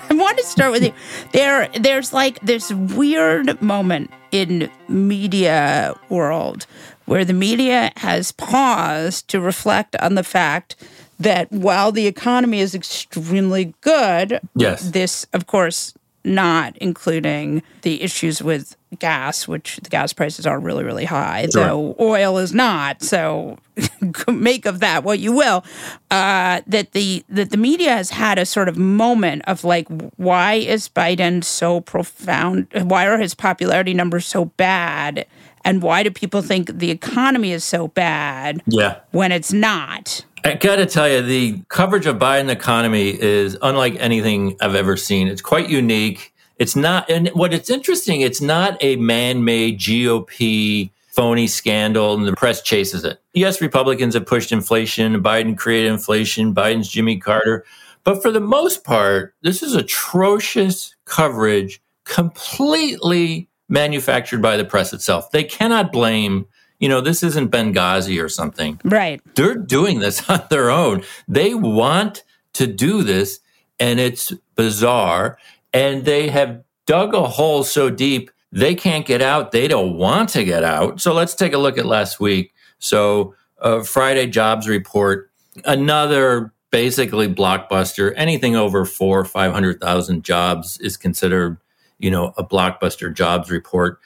[0.09, 0.91] I want to start with you.
[1.31, 6.65] There, there's like this weird moment in media world
[7.05, 10.75] where the media has paused to reflect on the fact
[11.17, 15.93] that while the economy is extremely good, yes, this, of course,
[16.29, 21.47] not including the issues with gas, which the gas prices are really, really high.
[21.51, 21.63] Sure.
[21.63, 23.01] So oil is not.
[23.01, 23.57] So
[24.27, 25.63] make of that what you will.
[26.09, 30.53] Uh, that the that the media has had a sort of moment of like, why
[30.53, 32.67] is Biden so profound?
[32.73, 35.25] Why are his popularity numbers so bad?
[35.65, 38.63] And why do people think the economy is so bad?
[38.65, 38.99] Yeah.
[39.11, 40.23] when it's not.
[40.43, 44.95] I got to tell you, the coverage of Biden economy is unlike anything I've ever
[44.95, 45.27] seen.
[45.27, 46.33] It's quite unique.
[46.57, 52.35] It's not, and what it's interesting, it's not a man-made GOP phony scandal, and the
[52.35, 53.21] press chases it.
[53.33, 55.21] Yes, Republicans have pushed inflation.
[55.21, 56.53] Biden created inflation.
[56.53, 57.65] Biden's Jimmy Carter.
[58.03, 65.31] But for the most part, this is atrocious coverage, completely manufactured by the press itself.
[65.31, 66.45] They cannot blame
[66.79, 68.79] you know, this isn't Benghazi or something.
[68.83, 69.21] Right.
[69.35, 71.03] They're doing this on their own.
[71.27, 72.23] They want
[72.53, 73.39] to do this,
[73.79, 75.37] and it's bizarre.
[75.73, 79.51] And they have dug a hole so deep they can't get out.
[79.51, 80.99] They don't want to get out.
[81.01, 82.53] So let's take a look at last week.
[82.79, 85.29] So, uh, Friday jobs report,
[85.65, 88.13] another basically blockbuster.
[88.15, 91.57] Anything over four, 500,000 jobs is considered,
[91.99, 93.99] you know, a blockbuster jobs report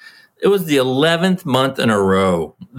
[0.44, 2.54] it was the 11th month in a row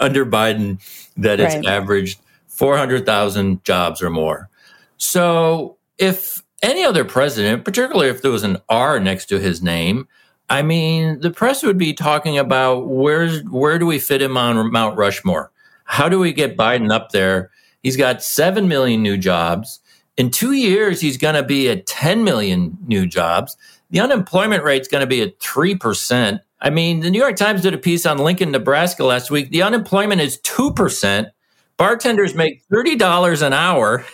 [0.00, 0.80] under Biden
[1.18, 1.66] that it's right.
[1.66, 4.48] averaged 400,000 jobs or more.
[4.96, 10.08] So if any other president, particularly if there was an R next to his name,
[10.48, 14.72] I mean, the press would be talking about where's where do we fit him on
[14.72, 15.52] Mount Rushmore?
[15.84, 17.50] How do we get Biden up there?
[17.82, 19.80] He's got 7 million new jobs.
[20.16, 23.56] In 2 years he's going to be at 10 million new jobs.
[23.90, 26.40] The unemployment rate's going to be at 3%.
[26.60, 29.50] I mean, the New York Times did a piece on Lincoln, Nebraska last week.
[29.50, 31.30] The unemployment is 2%.
[31.76, 34.04] Bartenders make $30 an hour.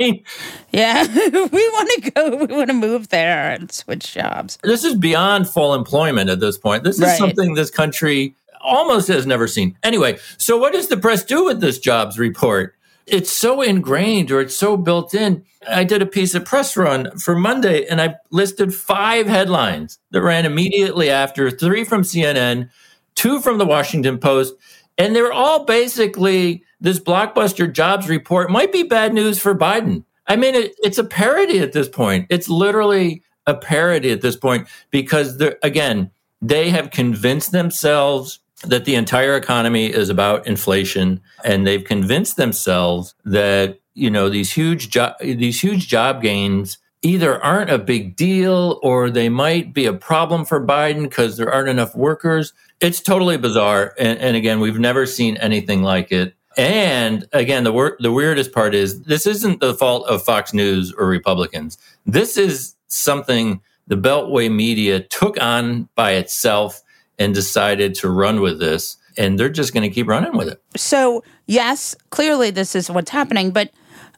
[0.71, 4.59] yeah, we want to go, we want to move there and switch jobs.
[4.63, 6.83] This is beyond full employment at this point.
[6.83, 7.17] This is right.
[7.17, 9.77] something this country almost has never seen.
[9.83, 12.75] Anyway, so what does the press do with this jobs report?
[13.05, 15.43] It's so ingrained or it's so built in.
[15.67, 20.21] I did a piece of press run for Monday and I listed five headlines that
[20.21, 22.69] ran immediately after three from CNN,
[23.15, 24.55] two from the Washington Post.
[24.97, 30.03] And they're all basically this blockbuster jobs report might be bad news for Biden.
[30.27, 32.27] I mean, it, it's a parody at this point.
[32.29, 38.95] It's literally a parody at this point because, again, they have convinced themselves that the
[38.95, 45.13] entire economy is about inflation and they've convinced themselves that you know these huge jo-
[45.21, 50.45] these huge job gains either aren't a big deal or they might be a problem
[50.45, 52.53] for Biden because there aren't enough workers.
[52.79, 53.93] It's totally bizarre.
[53.99, 56.33] And, and again, we've never seen anything like it.
[56.55, 60.93] And again, the wor- the weirdest part is this isn't the fault of Fox News
[60.97, 61.77] or Republicans.
[62.05, 66.82] This is something the Beltway media took on by itself
[67.19, 68.97] and decided to run with this.
[69.17, 70.61] And they're just going to keep running with it.
[70.75, 73.51] So, yes, clearly this is what's happening.
[73.51, 73.71] But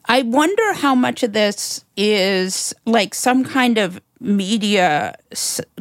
[0.06, 5.14] I wonder how much of this is like some kind of media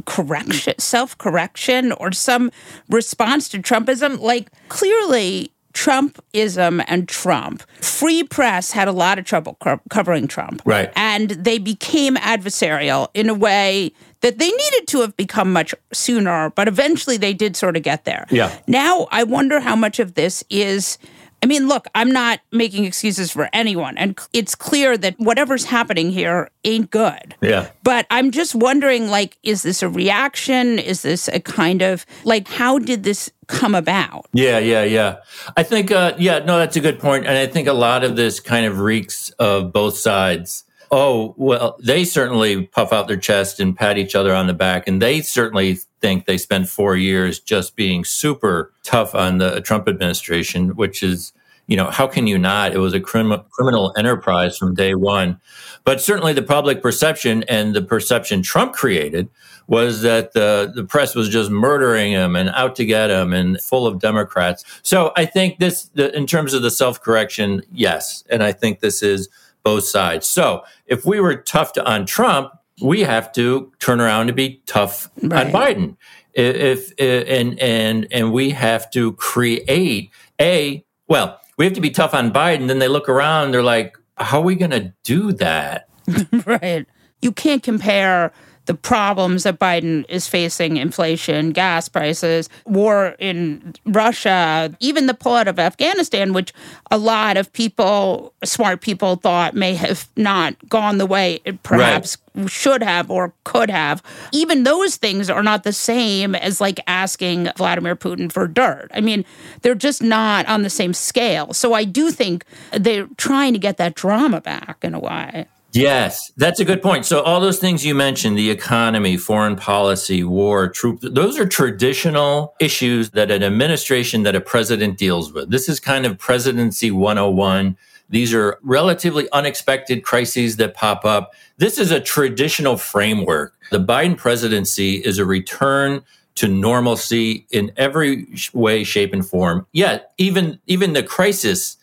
[0.05, 2.51] correction, self correction, or some
[2.89, 4.19] response to Trumpism.
[4.19, 7.61] Like, clearly, Trumpism and Trump.
[7.81, 10.61] Free press had a lot of trouble co- covering Trump.
[10.65, 10.91] Right.
[10.95, 13.91] And they became adversarial in a way
[14.21, 18.05] that they needed to have become much sooner, but eventually they did sort of get
[18.05, 18.25] there.
[18.29, 18.55] Yeah.
[18.67, 20.97] Now I wonder how much of this is
[21.45, 26.09] I mean, look, I'm not making excuses for anyone, and it's clear that whatever's happening
[26.09, 27.35] here ain't good.
[27.39, 27.69] Yeah.
[27.83, 30.79] But I'm just wondering like, is this a reaction?
[30.79, 34.25] Is this a kind of like, how did this come about?
[34.33, 35.17] Yeah, yeah, yeah.
[35.55, 37.27] I think, uh, yeah, no, that's a good point.
[37.27, 40.63] And I think a lot of this kind of reeks of both sides.
[40.91, 44.87] Oh, well, they certainly puff out their chest and pat each other on the back.
[44.87, 49.87] And they certainly think they spent four years just being super tough on the Trump
[49.87, 51.33] administration, which is,
[51.67, 52.73] you know, how can you not?
[52.73, 55.39] It was a crim- criminal enterprise from day one.
[55.83, 59.29] But certainly the public perception and the perception Trump created
[59.67, 63.59] was that the, the press was just murdering him and out to get him and
[63.61, 64.63] full of Democrats.
[64.83, 68.23] So I think this, the, in terms of the self correction, yes.
[68.29, 69.27] And I think this is
[69.65, 70.29] both sides.
[70.29, 74.61] So if we were tough to, on Trump, we have to turn around and be
[74.65, 75.47] tough right.
[75.47, 75.97] on Biden.
[76.33, 81.89] If, if and and and we have to create a well, we have to be
[81.89, 82.67] tough on Biden.
[82.67, 85.87] Then they look around, they're like, "How are we going to do that?"
[86.45, 86.85] right.
[87.21, 88.33] You can't compare
[88.65, 95.47] the problems that Biden is facing inflation, gas prices, war in Russia, even the pullout
[95.47, 96.53] of Afghanistan, which
[96.91, 102.17] a lot of people, smart people, thought may have not gone the way it perhaps
[102.35, 102.49] right.
[102.49, 104.01] should have or could have.
[104.31, 108.89] Even those things are not the same as like asking Vladimir Putin for dirt.
[108.93, 109.25] I mean,
[109.61, 111.53] they're just not on the same scale.
[111.53, 115.47] So I do think they're trying to get that drama back in a way.
[115.75, 117.05] Yes, that's a good point.
[117.05, 122.55] So all those things you mentioned, the economy, foreign policy, war, troop, those are traditional
[122.61, 125.49] issues that an administration that a president deals with.
[125.49, 127.75] This is kind of presidency 101.
[128.09, 131.33] These are relatively unexpected crises that pop up.
[131.57, 133.53] This is a traditional framework.
[133.69, 136.03] The Biden presidency is a return
[136.35, 139.67] to normalcy in every way, shape, and form.
[139.73, 141.75] Yet, even even the crises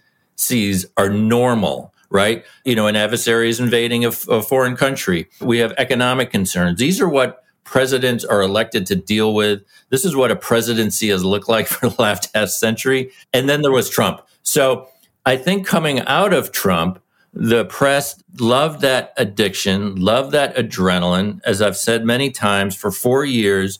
[0.97, 2.45] are normal right?
[2.65, 5.29] You know, an adversary is invading a, a foreign country.
[5.41, 6.79] We have economic concerns.
[6.79, 9.63] These are what presidents are elected to deal with.
[9.89, 13.11] This is what a presidency has looked like for the last half century.
[13.33, 14.21] And then there was Trump.
[14.43, 14.89] So
[15.25, 17.01] I think coming out of Trump,
[17.33, 21.41] the press loved that addiction, loved that adrenaline.
[21.45, 23.79] As I've said many times, for four years,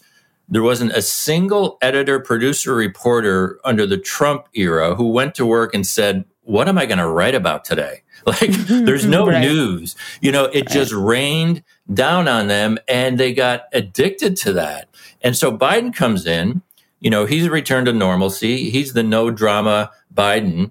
[0.49, 5.75] there wasn't a single editor, producer, reporter under the Trump era who went to work
[5.75, 8.03] and said, What am I going to write about today?
[8.25, 9.41] Like there's no right.
[9.41, 9.97] news.
[10.21, 10.69] You know, it right.
[10.69, 14.89] just rained down on them and they got addicted to that.
[15.23, 16.63] And so Biden comes in,
[17.01, 18.71] you know, he's returned to normalcy.
[18.71, 20.71] He's the no drama Biden.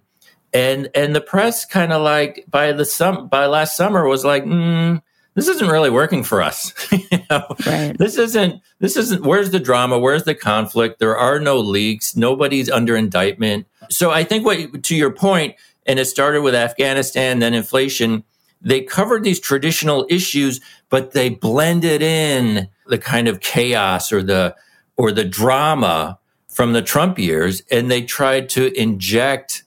[0.54, 4.46] And and the press kind of like by the sum by last summer was like,
[4.46, 5.02] mm,
[5.34, 6.74] this isn't really working for us.
[6.92, 7.46] you know?
[7.66, 7.98] right.
[7.98, 10.00] This isn't this isn't where's the drama?
[10.00, 11.00] Where's the conflict?
[11.00, 12.16] There are no leaks.
[12.16, 13.68] Nobody's under indictment.
[13.92, 18.24] So I think what to your point, and it started with Afghanistan, then inflation.
[18.62, 24.56] They covered these traditional issues, but they blended in the kind of chaos or the
[24.98, 29.64] or the drama from the Trump years, and they tried to inject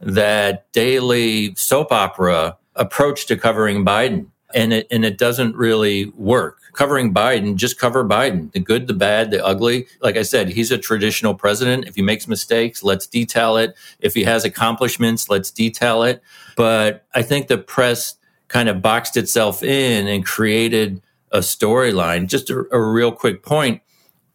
[0.00, 6.60] that daily soap opera approach to covering Biden, and it and it doesn't really work
[6.76, 8.52] covering Biden, just cover Biden.
[8.52, 9.88] The good, the bad, the ugly.
[10.00, 11.88] Like I said, he's a traditional president.
[11.88, 13.74] If he makes mistakes, let's detail it.
[13.98, 16.22] If he has accomplishments, let's detail it.
[16.54, 18.16] But I think the press
[18.48, 22.28] kind of boxed itself in and created a storyline.
[22.28, 23.82] Just a, a, real quick point.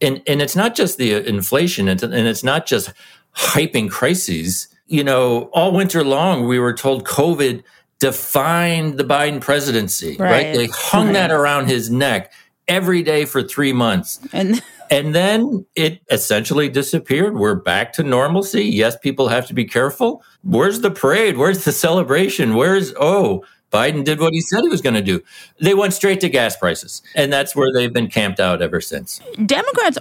[0.01, 2.91] And, and it's not just the uh, inflation and it's not just
[3.37, 4.67] hyping crises.
[4.87, 7.63] You know, all winter long, we were told COVID
[8.01, 10.31] defined the Biden presidency, right?
[10.31, 10.55] right?
[10.55, 11.13] They hung right.
[11.13, 12.33] that around his neck
[12.67, 14.19] every day for three months.
[14.33, 17.35] And and then it essentially disappeared.
[17.35, 18.63] We're back to normalcy.
[18.63, 20.23] Yes, people have to be careful.
[20.43, 21.37] Where's the parade?
[21.37, 22.55] Where's the celebration?
[22.55, 25.21] Where's oh, Biden did what he said he was going to do.
[25.61, 27.03] They went straight to gas prices.
[27.15, 29.21] And that's where they've been camped out ever since.
[29.45, 29.97] Democrats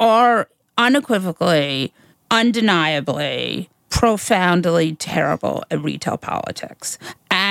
[0.00, 1.92] are unequivocally,
[2.32, 6.98] undeniably profoundly terrible at retail politics.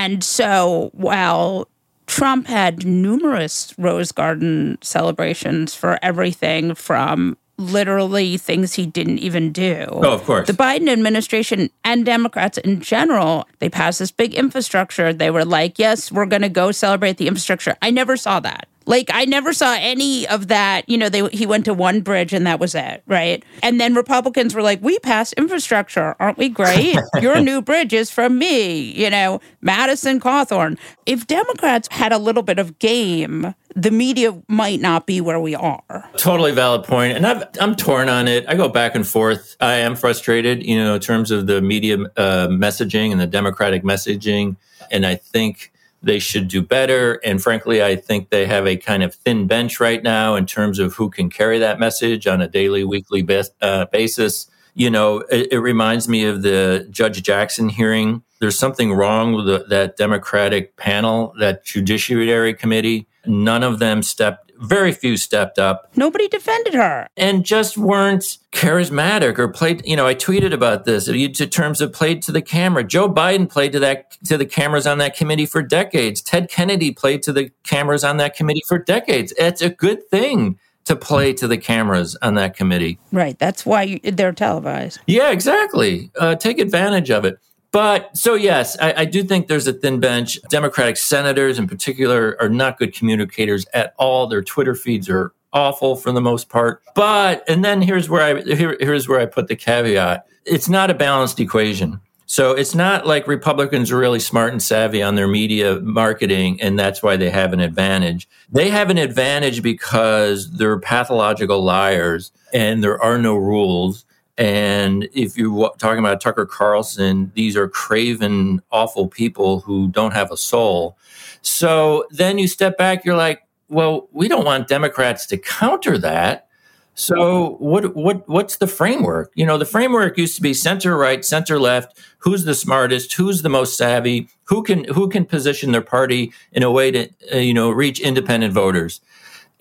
[0.02, 1.68] And so while
[2.08, 9.86] Trump had numerous Rose Garden celebrations for everything from literally things he didn't even do.
[9.91, 10.47] Oh, of course.
[10.47, 15.14] The Biden administration and Democrats in general, they passed this big infrastructure.
[15.14, 17.78] They were like, yes, we're going to go celebrate the infrastructure.
[17.84, 18.68] I never saw that.
[18.86, 20.90] Like I never saw any of that.
[20.90, 23.44] You know, they he went to one bridge and that was it, right?
[23.62, 26.98] And then Republicans were like, "We passed infrastructure, aren't we great?
[27.22, 30.78] Your new bridge is from me." You know, Madison Cawthorn.
[31.06, 35.56] If Democrats had a little bit of game, the media might not be where we
[35.56, 36.10] are.
[36.18, 38.46] Totally valid point, and i am torn on it.
[38.48, 39.56] I go back and forth.
[39.60, 43.84] I am frustrated, you know, in terms of the media uh, messaging and the Democratic
[43.84, 44.58] messaging,
[44.90, 45.71] and I think
[46.02, 47.20] they should do better.
[47.24, 50.80] And frankly, I think they have a kind of thin bench right now in terms
[50.80, 53.26] of who can carry that message on a daily, weekly
[53.62, 54.49] uh, basis.
[54.74, 58.24] You know, it, it, reminds me of the Judge Jackson hearing.
[58.39, 63.08] There's something wrong with the, that Democratic panel, that Judiciary Committee.
[63.26, 65.92] None of them stepped very few stepped up.
[65.96, 67.08] Nobody defended her.
[67.18, 71.92] And just weren't charismatic or played, you know, I tweeted about this in terms of
[71.92, 72.84] played to the camera.
[72.84, 76.22] Joe Biden played to that to the cameras on that committee for decades.
[76.22, 79.34] Ted Kennedy played to the cameras on that committee for decades.
[79.38, 83.00] It's a good thing to play to the cameras on that committee.
[83.12, 83.38] Right.
[83.38, 85.00] That's why they're televised.
[85.06, 86.12] Yeah, exactly.
[86.20, 87.38] Uh, take advantage of it.
[87.72, 90.40] But so, yes, I, I, do think there's a thin bench.
[90.50, 94.28] Democratic senators, in particular, are not good communicators at all.
[94.28, 96.82] Their Twitter feeds are awful for the most part.
[96.96, 100.26] But, and then here's where I, here, here's where I put the caveat.
[100.46, 102.02] It's not a balanced equation.
[102.26, 106.80] So it's not like Republicans are really smart and savvy on their media marketing, and
[106.80, 108.30] that's why they have an advantage.
[108.50, 114.06] They have an advantage because they're pathological liars and there are no rules
[114.42, 120.32] and if you're talking about Tucker Carlson, these are craven, awful people who don't have
[120.32, 120.98] a soul.
[121.44, 126.48] So then you step back, you're like, well, we don't want Democrats to counter that.
[126.96, 129.32] So what what what's the framework?
[129.36, 133.44] You know, the framework used to be center right, center left, who's the smartest, who's
[133.44, 137.38] the most savvy, who can who can position their party in a way to uh,
[137.38, 139.02] you know reach independent voters.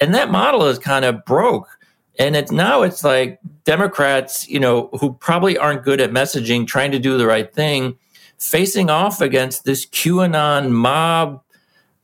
[0.01, 1.68] And that model is kind of broke
[2.19, 6.93] and it's now it's like Democrats, you know, who probably aren't good at messaging, trying
[6.93, 7.97] to do the right thing,
[8.39, 11.43] facing off against this QAnon mob,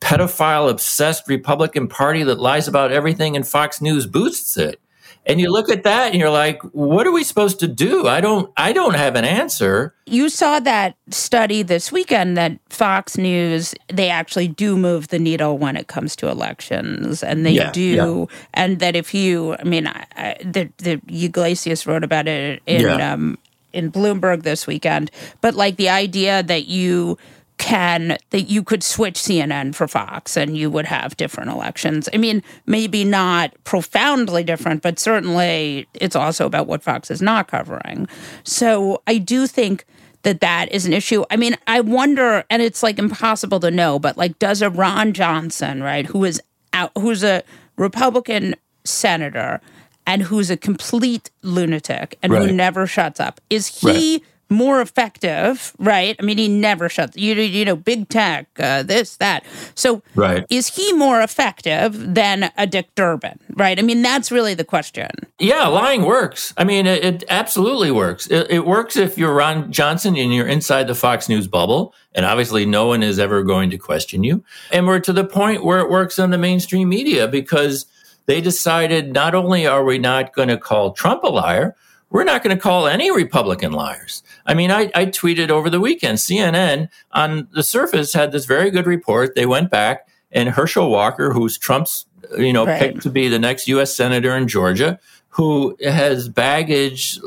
[0.01, 4.81] pedophile obsessed Republican Party that lies about everything and Fox News boosts it
[5.27, 8.21] and you look at that and you're like what are we supposed to do i
[8.21, 13.75] don't i don't have an answer you saw that study this weekend that fox news
[13.89, 18.27] they actually do move the needle when it comes to elections and they yeah, do
[18.31, 18.37] yeah.
[18.55, 22.83] and that if you i mean I, I, the, the Yglesias wrote about it in
[22.83, 23.13] yeah.
[23.13, 23.37] um,
[23.73, 25.11] in bloomberg this weekend
[25.41, 27.19] but like the idea that you
[27.59, 32.09] can that you could switch CNN for Fox and you would have different elections.
[32.13, 37.49] I mean, maybe not profoundly different, but certainly it's also about what Fox is not
[37.49, 38.09] covering.
[38.45, 39.85] So I do think
[40.23, 41.25] that that is an issue.
[41.31, 45.13] I mean, I wonder, and it's like impossible to know, but like, does a Ron
[45.13, 46.43] Johnson, right, who is
[46.73, 47.43] out, who's a
[47.77, 48.55] Republican
[48.85, 49.61] senator
[50.07, 52.43] and who's a complete lunatic and right.
[52.49, 54.15] who never shuts up, is he?
[54.15, 56.17] Right more effective, right?
[56.19, 57.17] I mean, he never shuts.
[57.17, 59.45] You you know, big tech, uh, this that.
[59.75, 60.45] So, right.
[60.51, 63.39] is he more effective than a Dick Durbin?
[63.55, 63.79] Right.
[63.79, 65.11] I mean, that's really the question.
[65.39, 66.55] Yeah, lying works.
[66.57, 68.27] I mean, it, it absolutely works.
[68.29, 72.25] It, it works if you're Ron Johnson and you're inside the Fox News bubble, and
[72.25, 74.45] obviously, no one is ever going to question you.
[74.71, 77.87] And we're to the point where it works on the mainstream media because
[78.27, 81.75] they decided not only are we not going to call Trump a liar
[82.11, 84.23] we're not going to call any Republican liars.
[84.47, 88.71] I mean, I, I, tweeted over the weekend, CNN on the surface had this very
[88.71, 89.35] good report.
[89.35, 92.79] They went back and Herschel Walker, who's Trump's, you know, right.
[92.79, 93.95] picked to be the next U.S.
[93.95, 94.99] senator in Georgia,
[95.29, 97.19] who has baggage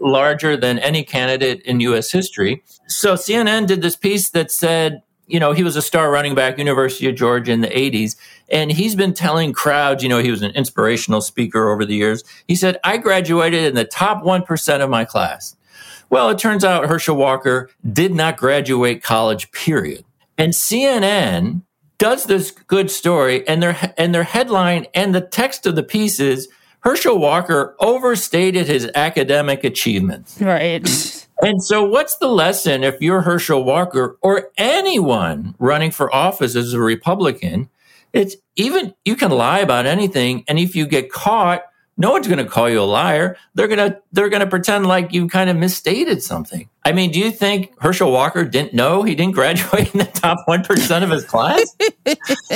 [0.00, 2.10] larger than any candidate in U.S.
[2.10, 2.62] history.
[2.86, 6.58] So CNN did this piece that said, you know, he was a star running back,
[6.58, 8.16] University of Georgia in the 80s.
[8.50, 12.24] And he's been telling crowds, you know, he was an inspirational speaker over the years.
[12.48, 15.56] He said, I graduated in the top 1% of my class.
[16.10, 20.04] Well, it turns out Herschel Walker did not graduate college, period.
[20.36, 21.62] And CNN
[21.98, 26.18] does this good story, and their, and their headline and the text of the piece
[26.18, 26.48] is
[26.80, 30.40] Herschel Walker overstated his academic achievements.
[30.40, 31.26] Right.
[31.42, 36.72] And so, what's the lesson if you're Herschel Walker or anyone running for office as
[36.72, 37.70] a Republican?
[38.12, 41.62] It's even you can lie about anything, and if you get caught,
[42.00, 43.36] no one's going to call you a liar.
[43.54, 46.68] They're going to they're going to pretend like you kind of misstated something.
[46.82, 50.38] I mean, do you think Herschel Walker didn't know he didn't graduate in the top
[50.46, 51.62] one percent of his class?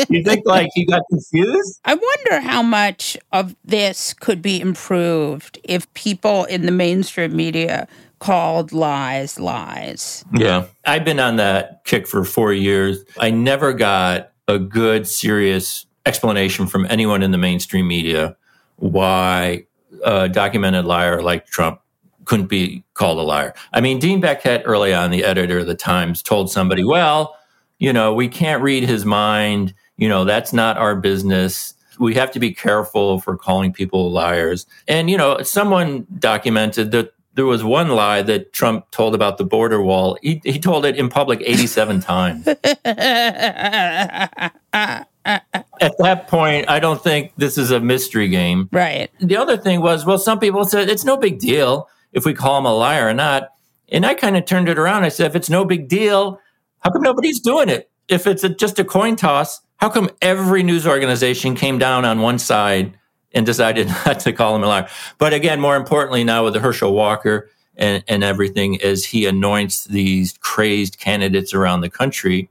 [0.08, 1.78] you think like he got confused?
[1.84, 7.86] I wonder how much of this could be improved if people in the mainstream media
[8.20, 10.24] called lies lies.
[10.32, 10.64] Yeah.
[10.86, 13.04] I've been on that kick for 4 years.
[13.18, 18.36] I never got a good serious explanation from anyone in the mainstream media
[18.76, 19.66] why
[20.04, 21.80] a documented liar like Trump
[22.24, 23.54] couldn't be called a liar.
[23.72, 27.36] I mean, Dean Baquet, early on, the editor of the Times, told somebody, well,
[27.78, 29.74] you know, we can't read his mind.
[29.96, 31.74] You know, that's not our business.
[31.98, 34.66] We have to be careful for calling people liars.
[34.88, 39.44] And, you know, someone documented that there was one lie that Trump told about the
[39.44, 40.18] border wall.
[40.22, 42.46] He, he told it in public 87 times.
[45.80, 48.68] At that point, I don't think this is a mystery game.
[48.72, 49.10] Right.
[49.20, 52.58] The other thing was, well, some people said it's no big deal if we call
[52.58, 53.50] him a liar or not.
[53.90, 55.04] And I kind of turned it around.
[55.04, 56.40] I said, if it's no big deal,
[56.80, 57.90] how come nobody's doing it?
[58.08, 62.20] If it's a, just a coin toss, how come every news organization came down on
[62.20, 62.96] one side
[63.32, 64.88] and decided not to call him a liar?
[65.18, 69.84] But again, more importantly, now with the Herschel Walker and, and everything, as he anoints
[69.84, 72.48] these crazed candidates around the country,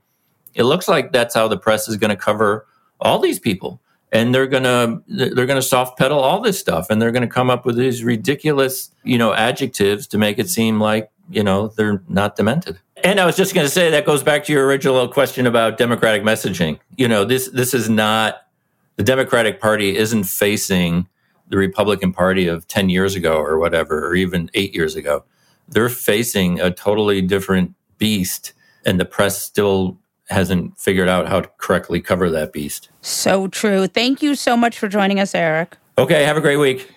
[0.54, 2.68] it looks like that's how the press is going to cover
[3.04, 3.80] all these people
[4.14, 7.28] and they're going to they're going to soft pedal all this stuff and they're going
[7.28, 11.44] to come up with these ridiculous you know adjectives to make it seem like you
[11.44, 12.80] know they're not demented.
[13.04, 15.78] And i was just going to say that goes back to your original question about
[15.78, 16.80] democratic messaging.
[16.96, 18.48] You know this this is not
[18.96, 21.08] the democratic party isn't facing
[21.50, 25.26] the republican party of 10 years ago or whatever or even 8 years ago.
[25.68, 28.54] They're facing a totally different beast
[28.86, 29.98] and the press still
[30.30, 32.90] hasn't figured out how to correctly cover that beast.
[33.02, 33.88] So true.
[33.88, 35.78] Thank you so much for joining us, Eric.
[35.98, 36.90] Okay, have a great week.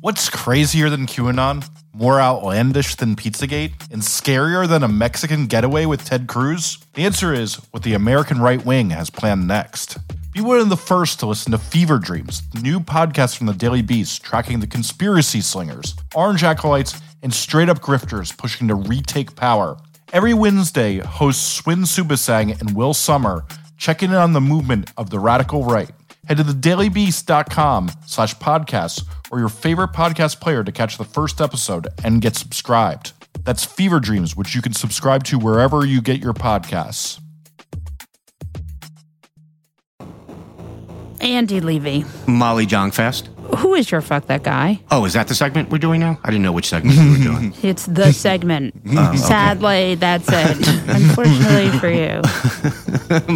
[0.00, 1.68] What's crazier than QAnon?
[1.94, 3.72] More outlandish than Pizzagate?
[3.92, 6.78] And scarier than a Mexican getaway with Ted Cruz?
[6.94, 9.98] The answer is what the American right wing has planned next.
[10.32, 13.52] Be one of the first to listen to Fever Dreams, the new podcast from the
[13.52, 19.36] Daily Beast tracking the conspiracy slingers, orange acolytes, and straight up grifters pushing to retake
[19.36, 19.76] power
[20.12, 23.46] Every Wednesday, hosts Swin Suebsaeng and Will Sommer
[23.78, 25.90] check in on the movement of the radical right.
[26.28, 31.88] Head to thedailybeast.com slash podcasts or your favorite podcast player to catch the first episode
[32.04, 33.14] and get subscribed.
[33.44, 37.18] That's Fever Dreams, which you can subscribe to wherever you get your podcasts.
[41.22, 42.04] Andy Levy.
[42.26, 43.30] Molly Jong-Fast.
[43.58, 44.80] Who is your fuck that guy?
[44.90, 46.18] Oh, is that the segment we're doing now?
[46.24, 47.54] I didn't know which segment we were doing.
[47.62, 48.74] It's the segment.
[48.94, 49.16] Oh, okay.
[49.16, 50.68] Sadly, that's it.
[50.88, 52.20] Unfortunately for you.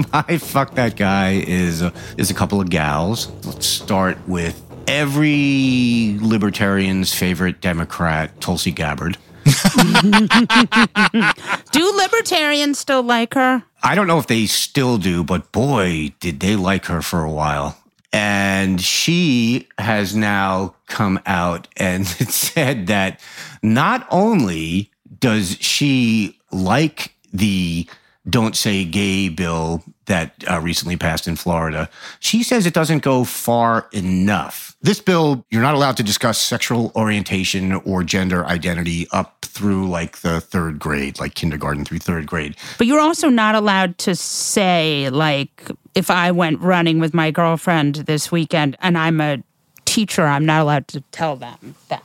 [0.12, 3.30] My fuck that guy is a, is a couple of gals.
[3.44, 9.16] Let's start with every libertarian's favorite Democrat, Tulsi Gabbard.
[11.72, 13.62] do libertarians still like her?
[13.82, 17.30] I don't know if they still do, but boy, did they like her for a
[17.30, 17.78] while.
[18.12, 23.20] And she has now come out and said that
[23.62, 24.90] not only
[25.20, 27.86] does she like the
[28.28, 31.88] don't say gay bill that uh, recently passed in Florida,
[32.20, 34.76] she says it doesn't go far enough.
[34.82, 40.18] This bill, you're not allowed to discuss sexual orientation or gender identity up through like
[40.18, 42.56] the third grade, like kindergarten through third grade.
[42.78, 47.96] But you're also not allowed to say, like, if I went running with my girlfriend
[47.96, 49.42] this weekend and I'm a
[49.86, 52.02] teacher, I'm not allowed to tell them that.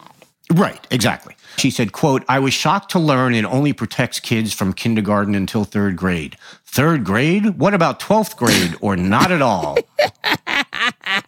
[0.53, 1.35] Right, exactly.
[1.57, 5.63] She said, quote, I was shocked to learn it only protects kids from kindergarten until
[5.63, 6.35] third grade.
[6.71, 7.59] Third grade?
[7.59, 9.77] What about 12th grade or not at all?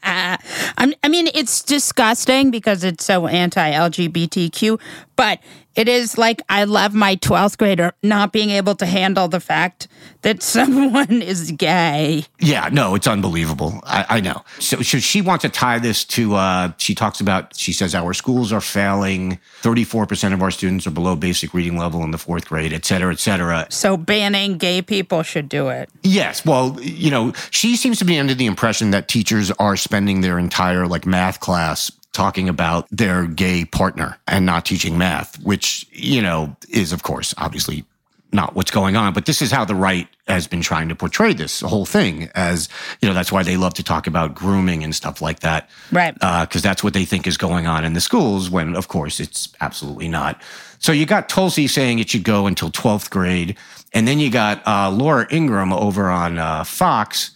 [0.05, 4.79] I mean, it's disgusting because it's so anti LGBTQ,
[5.17, 5.39] but
[5.76, 9.88] it is like I love my 12th grader not being able to handle the fact
[10.21, 12.26] that someone is gay.
[12.39, 13.80] Yeah, no, it's unbelievable.
[13.84, 14.41] I, I know.
[14.59, 18.13] So, so, she wants to tie this to, uh, she talks about, she says our
[18.13, 19.39] schools are failing.
[19.61, 23.11] 34% of our students are below basic reading level in the fourth grade, et cetera,
[23.11, 23.67] et cetera.
[23.69, 25.89] So banning gay people should do it.
[26.03, 26.45] Yes.
[26.45, 30.39] Well, you know, she seems to be under the impression that teachers are spending their
[30.39, 36.22] entire like math class talking about their gay partner and not teaching math, which, you
[36.22, 37.86] know, is of course obviously
[38.34, 39.14] not what's going on.
[39.14, 42.68] But this is how the right has been trying to portray this whole thing as,
[43.01, 45.70] you know, that's why they love to talk about grooming and stuff like that.
[45.91, 46.14] Right.
[46.14, 49.20] Because uh, that's what they think is going on in the schools when, of course,
[49.20, 50.41] it's absolutely not.
[50.80, 53.57] So you got Tulsi saying it should go until 12th grade.
[53.93, 57.32] And then you got uh, Laura Ingraham over on uh, Fox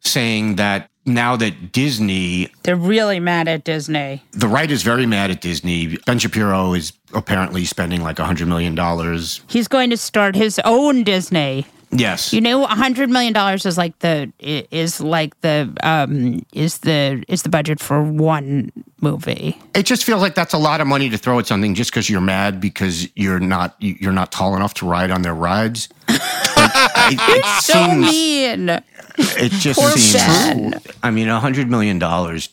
[0.00, 2.48] saying that now that Disney.
[2.62, 4.22] They're really mad at Disney.
[4.32, 5.98] The right is very mad at Disney.
[6.06, 8.76] Ben Shapiro is apparently spending like $100 million.
[9.48, 11.66] He's going to start his own Disney.
[11.94, 12.32] Yes.
[12.32, 17.22] You know, a hundred million dollars is like the is like the um is the
[17.28, 18.72] is the budget for one
[19.02, 19.60] movie.
[19.74, 22.08] It just feels like that's a lot of money to throw at something just because
[22.08, 25.90] you're mad because you're not you're not tall enough to ride on their rides.
[26.08, 28.82] like, I, it so seems, mean.
[29.18, 30.74] It just seems.
[31.02, 32.48] I mean, a hundred million dollars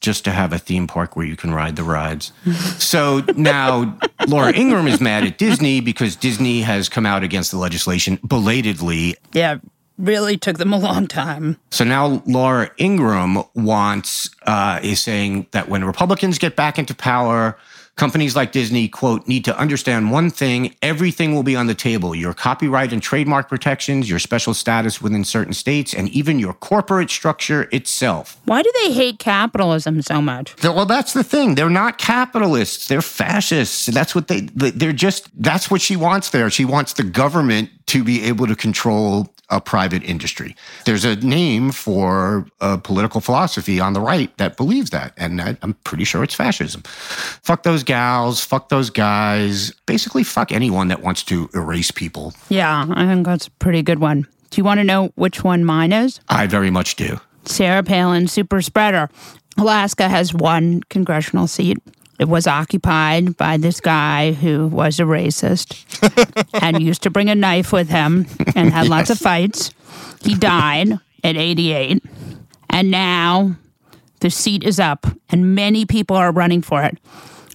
[0.00, 2.30] just to have a theme park where you can ride the rides.
[2.78, 3.98] so now
[4.28, 9.16] Laura Ingraham is mad at Disney because Disney has come out against the legislation belatedly.
[9.32, 9.58] Yeah,
[9.96, 11.56] really took them a long time.
[11.70, 17.56] So now Laura Ingraham wants uh, is saying that when Republicans get back into power,
[17.96, 22.14] companies like Disney quote need to understand one thing: everything will be on the table.
[22.14, 27.10] Your copyright and trademark protections, your special status within certain states, and even your corporate
[27.10, 28.40] structure itself.
[28.44, 30.54] Why do they hate capitalism so much?
[30.62, 31.54] Well, that's the thing.
[31.54, 32.88] They're not capitalists.
[32.88, 33.86] They're fascists.
[33.86, 34.40] That's what they.
[34.54, 35.30] They're just.
[35.40, 36.50] That's what she wants there.
[36.50, 40.56] She wants the government to be able to control a private industry.
[40.84, 45.56] There's a name for a political philosophy on the right that believes that, and I,
[45.62, 46.82] I'm pretty sure it's fascism.
[46.82, 48.44] Fuck those gals.
[48.44, 49.70] Fuck those guys.
[49.86, 52.34] Basically, fuck anyone that wants to erase people.
[52.48, 54.26] Yeah, I think that's a pretty good one.
[54.50, 56.20] Do you want to know which one mine is?
[56.28, 57.20] I very much do.
[57.44, 59.08] Sarah Palin, super spreader.
[59.56, 61.78] Alaska has one congressional seat.
[62.18, 65.84] It was occupied by this guy who was a racist
[66.62, 69.72] and used to bring a knife with him and had lots of fights.
[70.22, 70.92] He died
[71.24, 72.02] at 88.
[72.70, 73.56] And now
[74.20, 76.98] the seat is up and many people are running for it.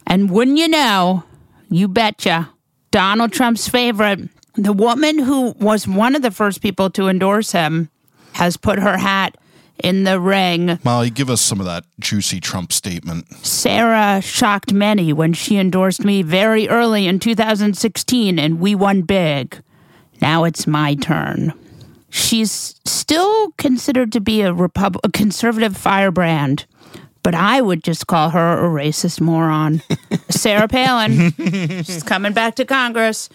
[0.06, 1.24] And wouldn't you know,
[1.70, 2.50] you betcha,
[2.92, 4.20] Donald Trump's favorite,
[4.56, 7.90] the woman who was one of the first people to endorse him,
[8.34, 9.38] has put her hat
[9.84, 10.80] in the ring.
[10.84, 13.28] Molly, give us some of that juicy Trump statement.
[13.46, 19.62] Sarah shocked many when she endorsed me very early in 2016 and we won big.
[20.22, 21.54] Now it's my turn.
[22.10, 26.66] She's still considered to be a, Repub- a conservative firebrand,
[27.24, 29.82] but I would just call her a racist moron.
[30.30, 31.32] Sarah Palin,
[31.84, 33.30] she's coming back to Congress.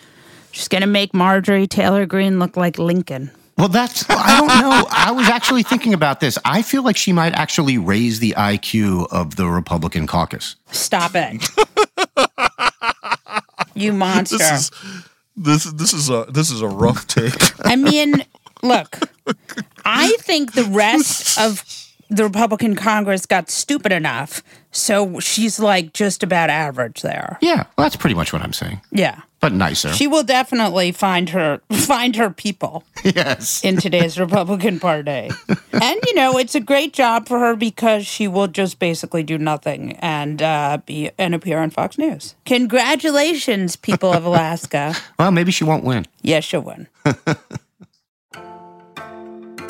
[0.51, 3.31] She's going to make Marjorie Taylor Greene look like Lincoln.
[3.57, 4.87] Well, that's, I don't know.
[4.91, 6.39] I was actually thinking about this.
[6.45, 10.57] I feel like she might actually raise the IQ of the Republican caucus.
[10.73, 11.49] Stop it.
[13.75, 14.39] you monster.
[14.39, 14.71] This is
[15.37, 17.35] this this is a this is a rough take.
[17.67, 18.25] I mean,
[18.63, 18.99] look,
[19.85, 21.63] I think the rest of
[22.17, 27.39] the Republican Congress got stupid enough, so she's like just about average there.
[27.41, 29.21] Yeah, well, that's pretty much what I'm saying, Yeah.
[29.41, 29.93] but nicer.
[29.93, 33.63] She will definitely find her find her people yes.
[33.65, 35.31] in today's Republican Party.
[35.75, 39.37] And you know, it's a great job for her because she will just basically do
[39.39, 42.37] nothing and uh, be and appear on Fox News.
[42.47, 44.95] Congratulations, people of Alaska.
[45.19, 46.07] Well, maybe she won't win.
[46.23, 46.87] Yes, she'll win.